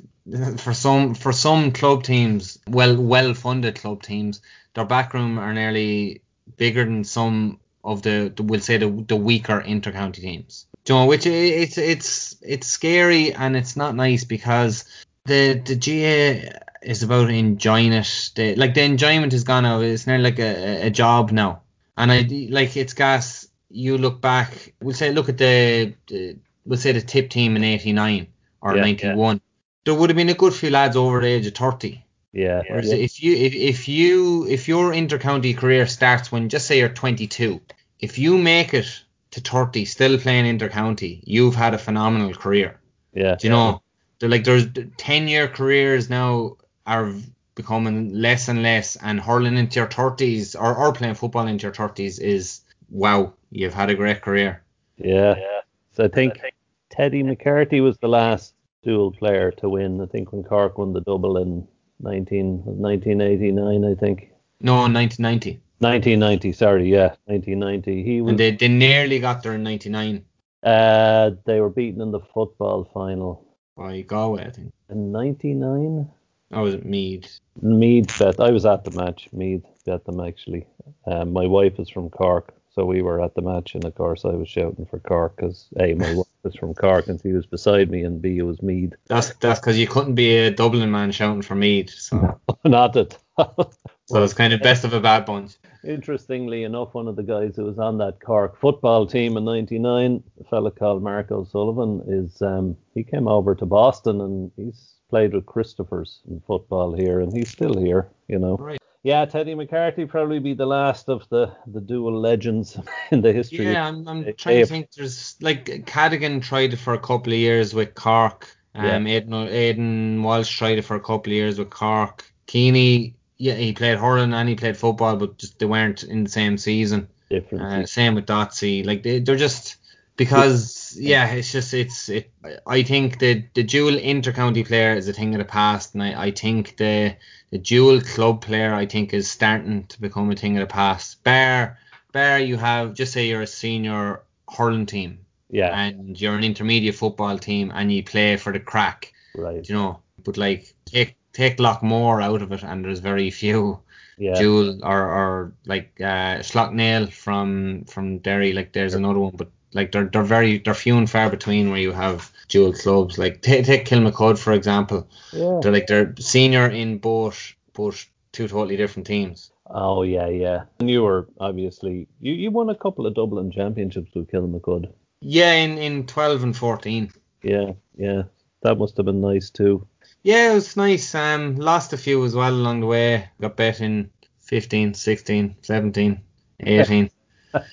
[0.57, 4.41] for some for some club teams, well well funded club teams,
[4.73, 6.21] their backroom are nearly
[6.57, 10.67] bigger than some of the, the we'll say the, the weaker intercounty teams.
[10.85, 14.85] Do you know, which it's it's it's scary and it's not nice because
[15.25, 18.31] the the GAA is about enjoying it.
[18.35, 19.81] The, like the enjoyment is gone now.
[19.81, 21.61] It's nearly like a, a job now.
[21.97, 26.79] And I like it's gas you look back, we'll say look at the, the we'll
[26.79, 28.27] say the tip team in '89
[28.61, 29.35] or '91.
[29.35, 29.39] Yeah.
[29.85, 32.05] There would have been a good few lads over the age of 30.
[32.31, 32.61] Yeah.
[32.67, 32.95] Whereas yeah.
[32.95, 37.59] if you if, if you if your intercounty career starts when just say you're 22,
[37.99, 42.79] if you make it to 30 still playing intercounty, you've had a phenomenal career.
[43.13, 43.35] Yeah.
[43.35, 43.81] Do you know?
[44.19, 44.67] They're like there's
[44.97, 47.13] 10 year careers now are
[47.55, 51.71] becoming less and less, and hurling into your 30s or, or playing football into your
[51.71, 54.63] 30s is wow, you've had a great career.
[54.97, 55.35] Yeah.
[55.37, 55.61] yeah.
[55.93, 56.53] So I think, I think
[56.89, 58.53] Teddy McCarthy was the last
[58.83, 60.01] dual player to win.
[60.01, 61.67] I think when Cork won the double in
[62.01, 64.29] 19, 1989, I think.
[64.59, 65.59] No, 1990.
[65.79, 68.03] 1990, sorry, yeah, 1990.
[68.03, 68.31] He was.
[68.31, 70.23] And they, they nearly got there in 99.
[70.63, 73.45] Uh, they were beaten in the football final.
[73.75, 74.71] By Galway, I think.
[74.89, 76.09] In 99?
[76.55, 77.39] Oh, was it Meath?
[77.61, 78.39] Meath bet.
[78.39, 79.29] I was at the match.
[79.31, 80.65] Meath bet them actually.
[81.05, 84.25] Um, my wife is from Cork, so we were at the match, and of course
[84.25, 87.45] I was shouting for Cork because a my wife was from Cork and she was
[87.45, 88.93] beside me, and b it was Meath.
[89.07, 93.17] That's that's because you couldn't be a Dublin man shouting for Meath, So not at
[93.37, 93.73] all.
[94.05, 95.53] so it's kind of best of a bad bunch.
[95.83, 100.23] Interestingly enough, one of the guys who was on that Cork football team in '99,
[100.39, 105.33] a fella called Mark O'Sullivan, is um, he came over to Boston and he's played
[105.35, 108.57] with Christophers in football here, and he's still here, you know.
[108.57, 108.79] Right.
[109.03, 112.79] Yeah, Teddy McCarthy probably be the last of the the dual legends
[113.11, 113.71] in the history.
[113.71, 114.91] Yeah, I'm, I'm trying to think.
[114.91, 118.47] There's like Cadogan tried it for a couple of years with Cork.
[118.73, 119.17] Um, yeah.
[119.17, 122.25] Aidan, Aidan Walsh tried it for a couple of years with Cork.
[122.47, 126.29] Keaney, yeah, he played hurling and he played football, but just they weren't in the
[126.31, 127.07] same season.
[127.29, 127.63] Different.
[127.63, 128.83] Uh, same with Dotsy.
[128.83, 129.75] Like they, they're just
[130.17, 132.31] because yeah, it's just it's it.
[132.65, 136.25] I think the the dual intercounty player is a thing of the past, and I,
[136.25, 137.15] I think the
[137.51, 141.23] the dual club player I think is starting to become a thing of the past.
[141.23, 141.79] Bear,
[142.11, 145.19] bear, you have just say you're a senior hurling team,
[145.49, 149.67] yeah, and you're an intermediate football team, and you play for the crack, right?
[149.67, 153.79] You know, but like take take Loughmore out of it, and there's very few.
[154.15, 154.39] Yeah.
[154.39, 159.91] Dual or, or like uh, Slaughtneil from from Derry, like there's another one, but like
[159.91, 163.17] they're they're very they're few and far between where you have dual clubs.
[163.17, 165.07] Like take take Kilmacud for example.
[165.31, 165.59] Yeah.
[165.61, 169.51] They're like they're senior in both both two totally different teams.
[169.67, 170.63] Oh yeah, yeah.
[170.79, 174.91] And you were obviously you, you won a couple of Dublin championships with Kilmacud.
[175.21, 177.09] Yeah, in, in 12 and 14.
[177.43, 178.23] Yeah, yeah.
[178.61, 179.87] That must have been nice too.
[180.21, 181.15] Yeah, it was nice.
[181.15, 183.29] Um, lost a few as well along the way.
[183.39, 184.09] Got bet in
[184.41, 186.21] 15, 16, 17,
[186.59, 187.09] 18.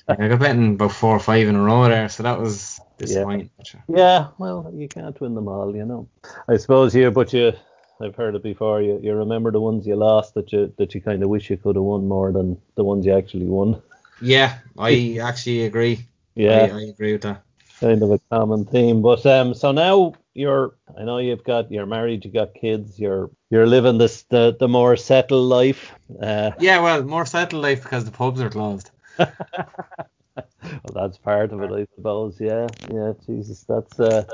[0.09, 2.81] I got bet in about four or five in a row there, so that was
[2.99, 3.51] disappointing.
[3.89, 6.09] Yeah, well, you can't win them all, you know.
[6.49, 7.53] I suppose you, but you,
[8.01, 8.83] I've heard it before.
[8.83, 11.57] You, you remember the ones you lost that you that you kind of wish you
[11.57, 13.81] could have won more than the ones you actually won.
[14.21, 16.07] Yeah, I actually agree.
[16.35, 17.43] Yeah, I, I agree with that.
[17.81, 20.75] Kind of a common theme, but um, so now you're.
[20.99, 21.73] I know you've got.
[21.73, 22.25] You're married.
[22.27, 22.99] You got kids.
[22.99, 25.93] You're you're living this the the more settled life.
[26.21, 28.91] Uh, yeah, well, more settled life because the pubs are closed.
[29.21, 32.37] Well, that's part of it, I suppose.
[32.41, 33.13] Yeah, yeah.
[33.27, 34.25] Jesus, that's uh,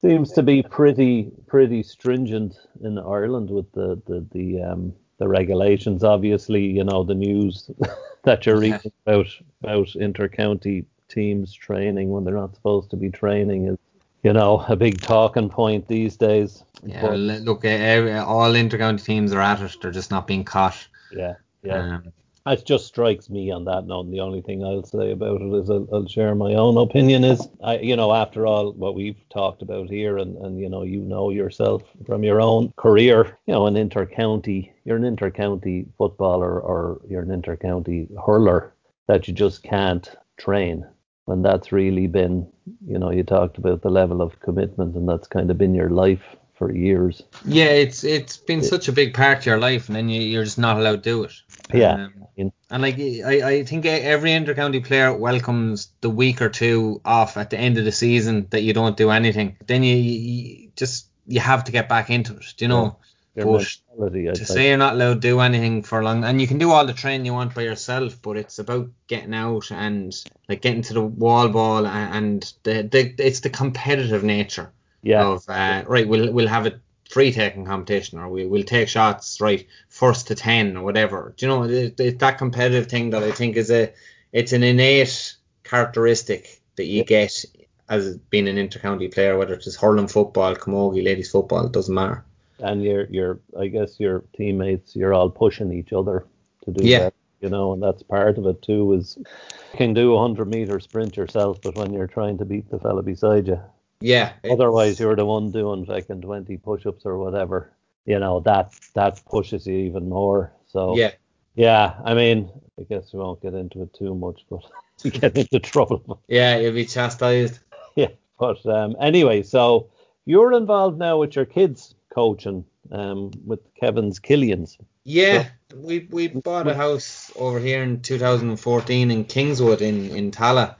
[0.00, 6.04] seems to be pretty pretty stringent in Ireland with the the the um the regulations.
[6.04, 7.70] Obviously, you know the news
[8.24, 9.26] that you're reading about
[9.62, 13.78] about intercounty teams training when they're not supposed to be training is
[14.22, 16.64] you know a big talking point these days.
[16.82, 19.76] Yeah, but, look, all intercounty teams are at it.
[19.80, 20.86] They're just not being caught.
[21.12, 21.96] Yeah, yeah.
[21.96, 22.12] Um,
[22.46, 24.06] it just strikes me on that note.
[24.06, 27.24] And the only thing I'll say about it is I'll, I'll, share my own opinion.
[27.24, 30.82] Is I, you know, after all what we've talked about here, and and you know,
[30.82, 36.60] you know yourself from your own career, you know, an intercounty, you're an intercounty footballer
[36.60, 38.74] or you're an intercounty hurler
[39.06, 40.86] that you just can't train.
[41.26, 42.46] And that's really been,
[42.86, 45.88] you know, you talked about the level of commitment, and that's kind of been your
[45.88, 46.22] life
[46.54, 47.22] for years.
[47.44, 50.20] Yeah, it's it's been it, such a big part of your life, and then you,
[50.20, 51.32] you're just not allowed to do it.
[51.72, 51.94] Yeah.
[51.94, 52.24] Um,
[52.70, 57.50] and like I, I think every intercounty player welcomes the week or two off at
[57.50, 59.56] the end of the season that you don't do anything.
[59.66, 62.96] Then you, you just you have to get back into it, do you know?
[63.36, 63.44] Yeah.
[63.44, 66.70] But to say you're not allowed to do anything for long, and you can do
[66.70, 70.14] all the training you want by yourself, but it's about getting out and
[70.48, 75.24] like getting to the wall ball and, and the, the it's the competitive nature yeah.
[75.24, 76.80] of uh, right we'll we'll have a
[77.14, 81.46] free taking competition or we, we'll take shots right first to 10 or whatever do
[81.46, 83.92] you know it, it, that competitive thing that i think is a
[84.32, 87.44] it's an innate characteristic that you get
[87.88, 92.24] as being an intercounty player whether it's hurling football camogie ladies football it doesn't matter
[92.58, 96.26] and your your i guess your teammates you're all pushing each other
[96.64, 96.98] to do yeah.
[96.98, 100.48] that you know and that's part of it too is you can do a 100
[100.48, 103.60] meter sprint yourself but when you're trying to beat the fella beside you
[104.04, 104.32] yeah.
[104.50, 107.72] Otherwise, you're the one doing fucking 20 push-ups or whatever.
[108.04, 110.52] You know that that pushes you even more.
[110.66, 111.12] So yeah,
[111.54, 111.94] yeah.
[112.04, 114.60] I mean, I guess we won't get into it too much, but
[115.02, 116.20] you get into trouble.
[116.28, 117.60] Yeah, you'll be chastised.
[117.96, 118.08] Yeah,
[118.40, 119.88] but um, anyway, so
[120.24, 124.76] you're involved now with your kids coaching um, with Kevin's Killians.
[125.04, 130.32] Yeah, so, we we bought a house over here in 2014 in Kingswood in in
[130.32, 130.74] Tallaght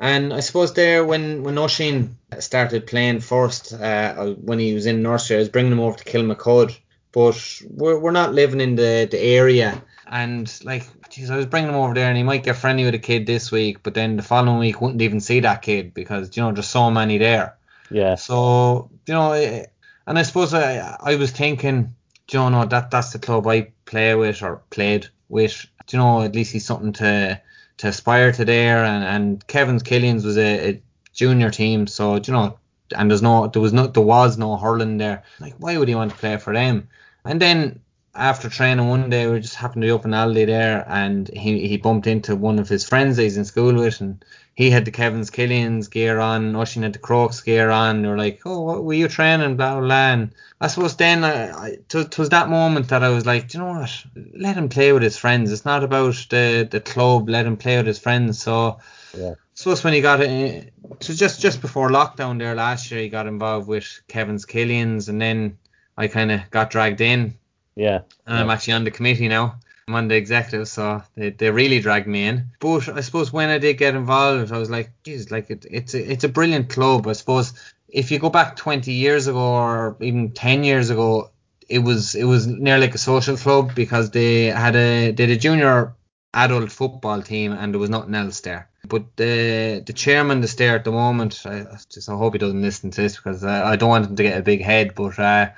[0.00, 5.02] and I suppose there, when when Oisín started playing first, uh, when he was in
[5.02, 6.76] nursery, I was bringing him over to Kilmacud.
[7.12, 9.82] But we're, we're not living in the, the area.
[10.06, 12.94] And like, geez, I was bringing him over there, and he might get friendly with
[12.94, 16.36] a kid this week, but then the following week wouldn't even see that kid because
[16.36, 17.56] you know there's so many there.
[17.90, 18.14] Yeah.
[18.14, 19.66] So you know, eh,
[20.06, 21.94] and I suppose I I was thinking,
[22.30, 25.66] you know, that that's the club I play with or played with.
[25.92, 27.40] you know, at least he's something to
[27.80, 28.84] to aspire to there.
[28.84, 32.58] And, and Kevin's Killians was a, a junior team, so you know,
[32.96, 35.24] and there's no there was no there was no hurling there.
[35.40, 36.88] Like, why would he want to play for them?
[37.24, 37.80] And then
[38.14, 41.68] after training one day, we just happened to be up in Aldi there, and he,
[41.68, 44.84] he bumped into one of his friends that he's in school with, and he had
[44.84, 48.02] the Kevin's Killians gear on, Oisín had the Crokes gear on.
[48.02, 49.86] They were like, "Oh, what were you training?" Blah blah.
[49.86, 50.12] blah.
[50.12, 53.72] And I suppose then I, it was that moment that I was like, you know
[53.72, 54.04] what?
[54.34, 55.52] Let him play with his friends.
[55.52, 57.28] It's not about the the club.
[57.28, 58.42] Let him play with his friends.
[58.42, 58.78] So.
[59.16, 59.34] Yeah.
[59.54, 63.26] So when he got it, so just just before lockdown there last year, he got
[63.26, 65.58] involved with Kevin's Killians, and then
[65.98, 67.34] I kind of got dragged in
[67.74, 68.00] yeah.
[68.26, 69.56] And I'm actually on the committee now.
[69.88, 72.46] I'm on the executive, so they, they really dragged me in.
[72.60, 75.94] But I suppose when I did get involved, I was like, geez, like it, it's
[75.94, 77.08] a, it's a brilliant club.
[77.08, 77.54] I suppose
[77.88, 81.30] if you go back 20 years ago or even 10 years ago,
[81.68, 85.30] it was it was nearly like a social club because they had a they had
[85.30, 85.94] a junior
[86.34, 88.69] adult football team and there was nothing else there.
[88.86, 92.62] But the the chairman that's there at the moment, I just I hope he doesn't
[92.62, 95.18] listen to this because I, I don't want him to get a big head, but
[95.18, 95.50] uh,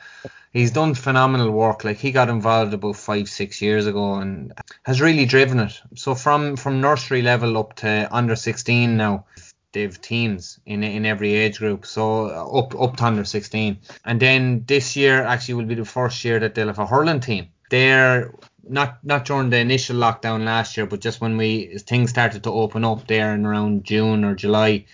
[0.52, 1.84] he's done phenomenal work.
[1.84, 4.52] Like he got involved about five, six years ago and
[4.84, 5.80] has really driven it.
[5.94, 9.24] So from from nursery level up to under 16 now,
[9.72, 11.86] they've teams in in every age group.
[11.86, 16.24] So up up to under 16, and then this year actually will be the first
[16.24, 17.48] year that they'll have a hurling team.
[17.70, 18.34] They're
[18.68, 22.52] not not during the initial lockdown last year, but just when we things started to
[22.52, 24.84] open up there in around June or July,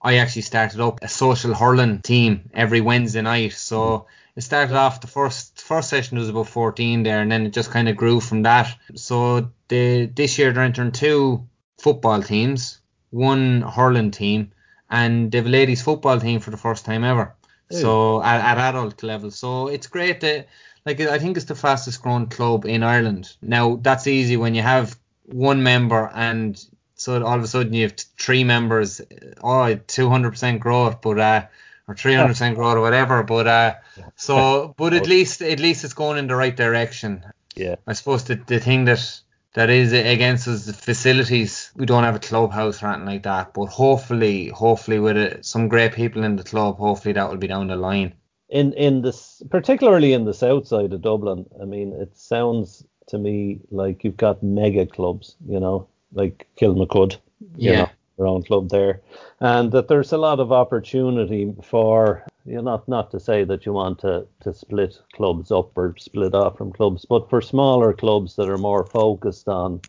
[0.00, 3.52] I actually started up a social hurling team every Wednesday night.
[3.52, 4.06] So
[4.36, 7.70] it started off the first first session was about 14 there, and then it just
[7.70, 8.76] kind of grew from that.
[8.94, 11.46] So the this year they're entering two
[11.78, 14.52] football teams, one hurling team,
[14.90, 17.34] and they've a ladies football team for the first time ever.
[17.70, 20.46] So at, at adult level, so it's great that
[20.88, 23.36] like I think it's the fastest growing club in Ireland.
[23.42, 26.58] Now that's easy when you have one member and
[26.94, 29.00] so all of a sudden you have three members.
[29.42, 31.46] Oh, 200% growth, but uh,
[31.86, 33.22] or 300% growth or whatever.
[33.22, 33.74] But uh,
[34.16, 37.24] so but at least at least it's going in the right direction.
[37.54, 37.76] Yeah.
[37.86, 39.20] I suppose the the thing that
[39.52, 41.70] that is against us the facilities.
[41.76, 43.52] We don't have a clubhouse or anything like that.
[43.52, 47.48] But hopefully, hopefully with it, some great people in the club, hopefully that will be
[47.48, 48.14] down the line.
[48.50, 53.18] In in this, particularly in the south side of Dublin, I mean, it sounds to
[53.18, 55.36] me like you've got mega clubs.
[55.48, 57.18] You know, like Kilmacud,
[57.58, 57.76] you Yeah.
[57.76, 59.02] know, their own club there,
[59.40, 63.66] and that there's a lot of opportunity for you know, not not to say that
[63.66, 67.92] you want to to split clubs up or split off from clubs, but for smaller
[67.94, 69.82] clubs that are more focused on,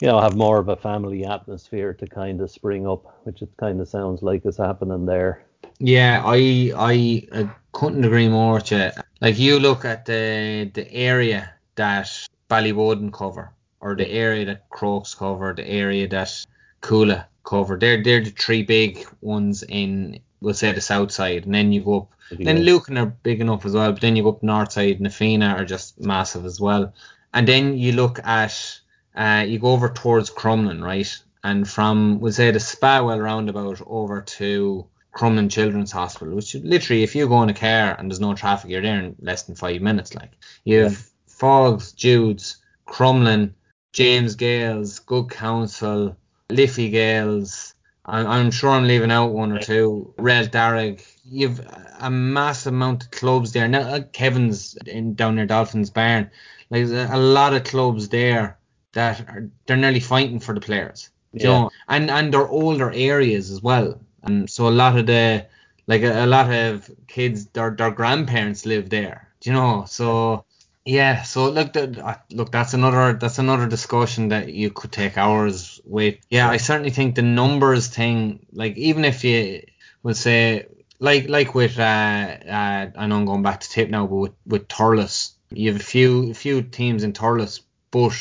[0.00, 3.50] you know, have more of a family atmosphere to kind of spring up, which it
[3.58, 5.45] kind of sounds like is happening there.
[5.78, 8.90] Yeah, I I uh, couldn't agree more with you.
[9.20, 12.10] Like you look at the the area that
[12.48, 16.46] Ballyboden cover, or the area that Crokes cover, the area that
[16.80, 17.76] Cuala cover.
[17.78, 21.82] They're they're the three big ones in we'll say the south side, and then you
[21.82, 22.12] go up.
[22.30, 25.10] Then Lucan are big enough as well, but then you go up north side, Na
[25.10, 26.92] Fianna are just massive as well.
[27.32, 28.80] And then you look at
[29.14, 31.16] uh, you go over towards Crumlin, right?
[31.44, 34.86] And from we'll say the Spawell roundabout over to
[35.16, 38.70] Crumlin Children's Hospital, which literally if you go in a car and there's no traffic,
[38.70, 40.14] you're there in less than five minutes.
[40.14, 40.32] Like
[40.64, 43.54] you have Faughs, Jude's, Crumlin,
[43.92, 46.16] James Gaels, Good Counsel,
[46.50, 47.74] Liffey Gaels.
[48.04, 50.14] I'm, I'm sure I'm leaving out one or two.
[50.18, 51.02] Red Darrig.
[51.24, 51.60] You've
[51.98, 53.68] a massive amount of clubs there.
[53.68, 56.30] Now uh, Kevin's in down near Dolphins Barn.
[56.70, 58.58] Like there's a, a lot of clubs there
[58.92, 61.10] that are they're nearly fighting for the players.
[61.34, 61.58] Do You Yeah.
[61.62, 64.00] know, and and they're older areas as well.
[64.26, 65.46] And so a lot of the
[65.86, 69.28] like a, a lot of kids their their grandparents live there.
[69.42, 69.84] You know?
[69.86, 70.44] So
[70.86, 75.80] yeah, so look, that, look, that's another that's another discussion that you could take hours
[75.84, 76.14] with.
[76.30, 79.62] Yeah, I certainly think the numbers thing, like even if you
[80.04, 80.66] would say,
[81.00, 84.32] like like with, uh, uh, I know I'm going back to tip now, but with
[84.46, 88.14] with Thurles, you have a few a few teams in Thurles, but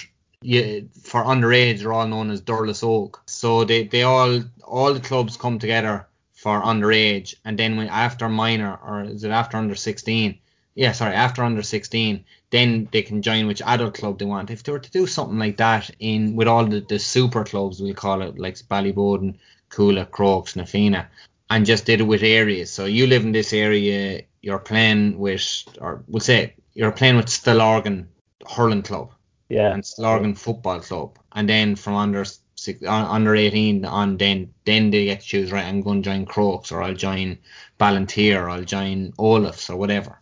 [0.45, 3.15] you, for underage, they're all known as Durlas Óg.
[3.25, 8.29] So they they all all the clubs come together for underage, and then when after
[8.29, 10.37] minor or is it after under 16?
[10.75, 14.51] Yeah, sorry, after under 16, then they can join which adult club they want.
[14.51, 17.81] If they were to do something like that in with all the, the super clubs,
[17.81, 19.37] we'll call it like Ballyboden,
[19.69, 21.07] Cuala, Crokes, Na Fianna,
[21.49, 22.69] and just did it with areas.
[22.71, 27.27] So you live in this area, you're playing with, or we'll say you're playing with
[27.27, 28.07] Stillorgan
[28.45, 29.14] Hurling Club
[29.49, 29.73] Yeah.
[29.73, 32.25] and Stillorgan Football Club, and then from under
[32.55, 35.65] six, uh, under 18 on, then then they get to choose right.
[35.65, 37.37] I'm going to join Crokes, or I'll join
[37.79, 40.19] Ballinteer, or I'll join Olaf's, or whatever.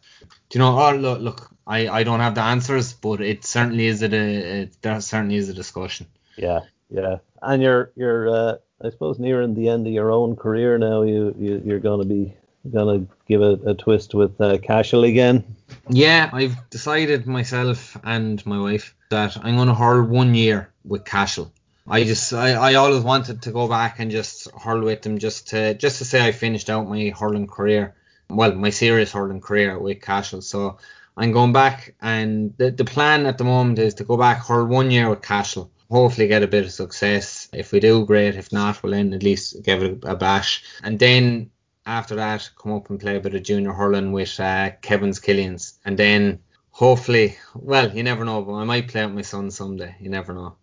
[0.49, 0.77] Do you know?
[0.77, 4.69] Oh, look, look, I, I don't have the answers, but it certainly is a, a
[4.81, 6.07] there certainly is a discussion.
[6.35, 7.17] Yeah, yeah.
[7.41, 11.03] And you're you're uh, I suppose nearing the end of your own career now.
[11.03, 12.33] You, you you're gonna be
[12.71, 15.43] gonna give a, a twist with uh, Cashel again.
[15.89, 21.03] Yeah, I've decided myself and my wife that I'm going to hurl one year with
[21.03, 21.51] Cashel.
[21.87, 25.49] I just I, I always wanted to go back and just hurl with them just
[25.49, 27.95] to just to say I finished out my hurling career.
[28.29, 30.41] Well, my serious hurling career with Cashel.
[30.41, 30.77] So
[31.17, 34.65] I'm going back and the, the plan at the moment is to go back hurl
[34.65, 35.69] one year with Cashel.
[35.91, 37.49] Hopefully get a bit of success.
[37.53, 38.35] If we do, great.
[38.35, 40.63] If not, we'll then at least give it a, a bash.
[40.81, 41.51] And then
[41.85, 45.77] after that, come up and play a bit of junior hurling with uh, Kevin's Killians.
[45.85, 46.39] And then
[46.71, 49.95] hopefully, well, you never know, but I might play with my son someday.
[49.99, 50.55] You never know.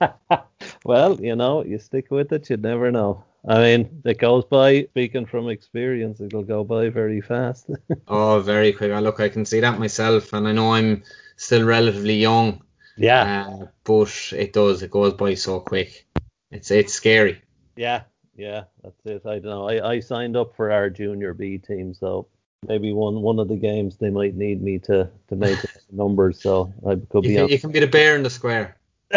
[0.84, 3.24] well, you know, you stick with it, you never know.
[3.48, 4.84] I mean, it goes by.
[4.90, 7.70] Speaking from experience, it'll go by very fast.
[8.08, 8.92] Oh, very quick.
[8.92, 11.02] I look, I can see that myself, and I know I'm
[11.36, 12.62] still relatively young,
[12.96, 14.82] yeah, uh, but it does.
[14.82, 16.06] It goes by so quick.
[16.50, 17.42] It's it's scary.
[17.76, 18.02] yeah,
[18.36, 18.64] yeah.
[18.82, 19.22] That's it.
[19.26, 19.68] I don't know.
[19.68, 22.26] I, I signed up for our junior B team, so
[22.68, 25.58] maybe one one of the games they might need me to to make
[25.90, 26.40] numbers.
[26.40, 27.50] So I could You be can, on.
[27.50, 28.76] you can be the bear in the square.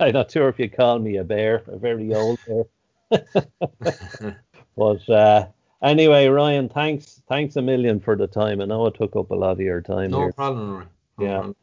[0.00, 2.64] I'm not sure if you call me a bear, a very old bear.
[4.76, 5.46] but uh,
[5.82, 8.60] anyway, Ryan, thanks, thanks a million for the time.
[8.60, 10.32] I know it took up a lot of your time No here.
[10.32, 10.84] problem, Rory.
[11.18, 11.34] No Yeah.
[11.34, 11.56] problem.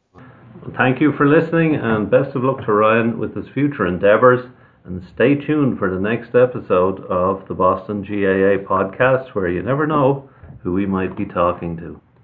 [0.76, 4.46] Thank you for listening, and best of luck to Ryan with his future endeavours.
[4.84, 9.86] And stay tuned for the next episode of the Boston GAA podcast, where you never
[9.86, 10.28] know
[10.62, 12.00] who we might be talking to.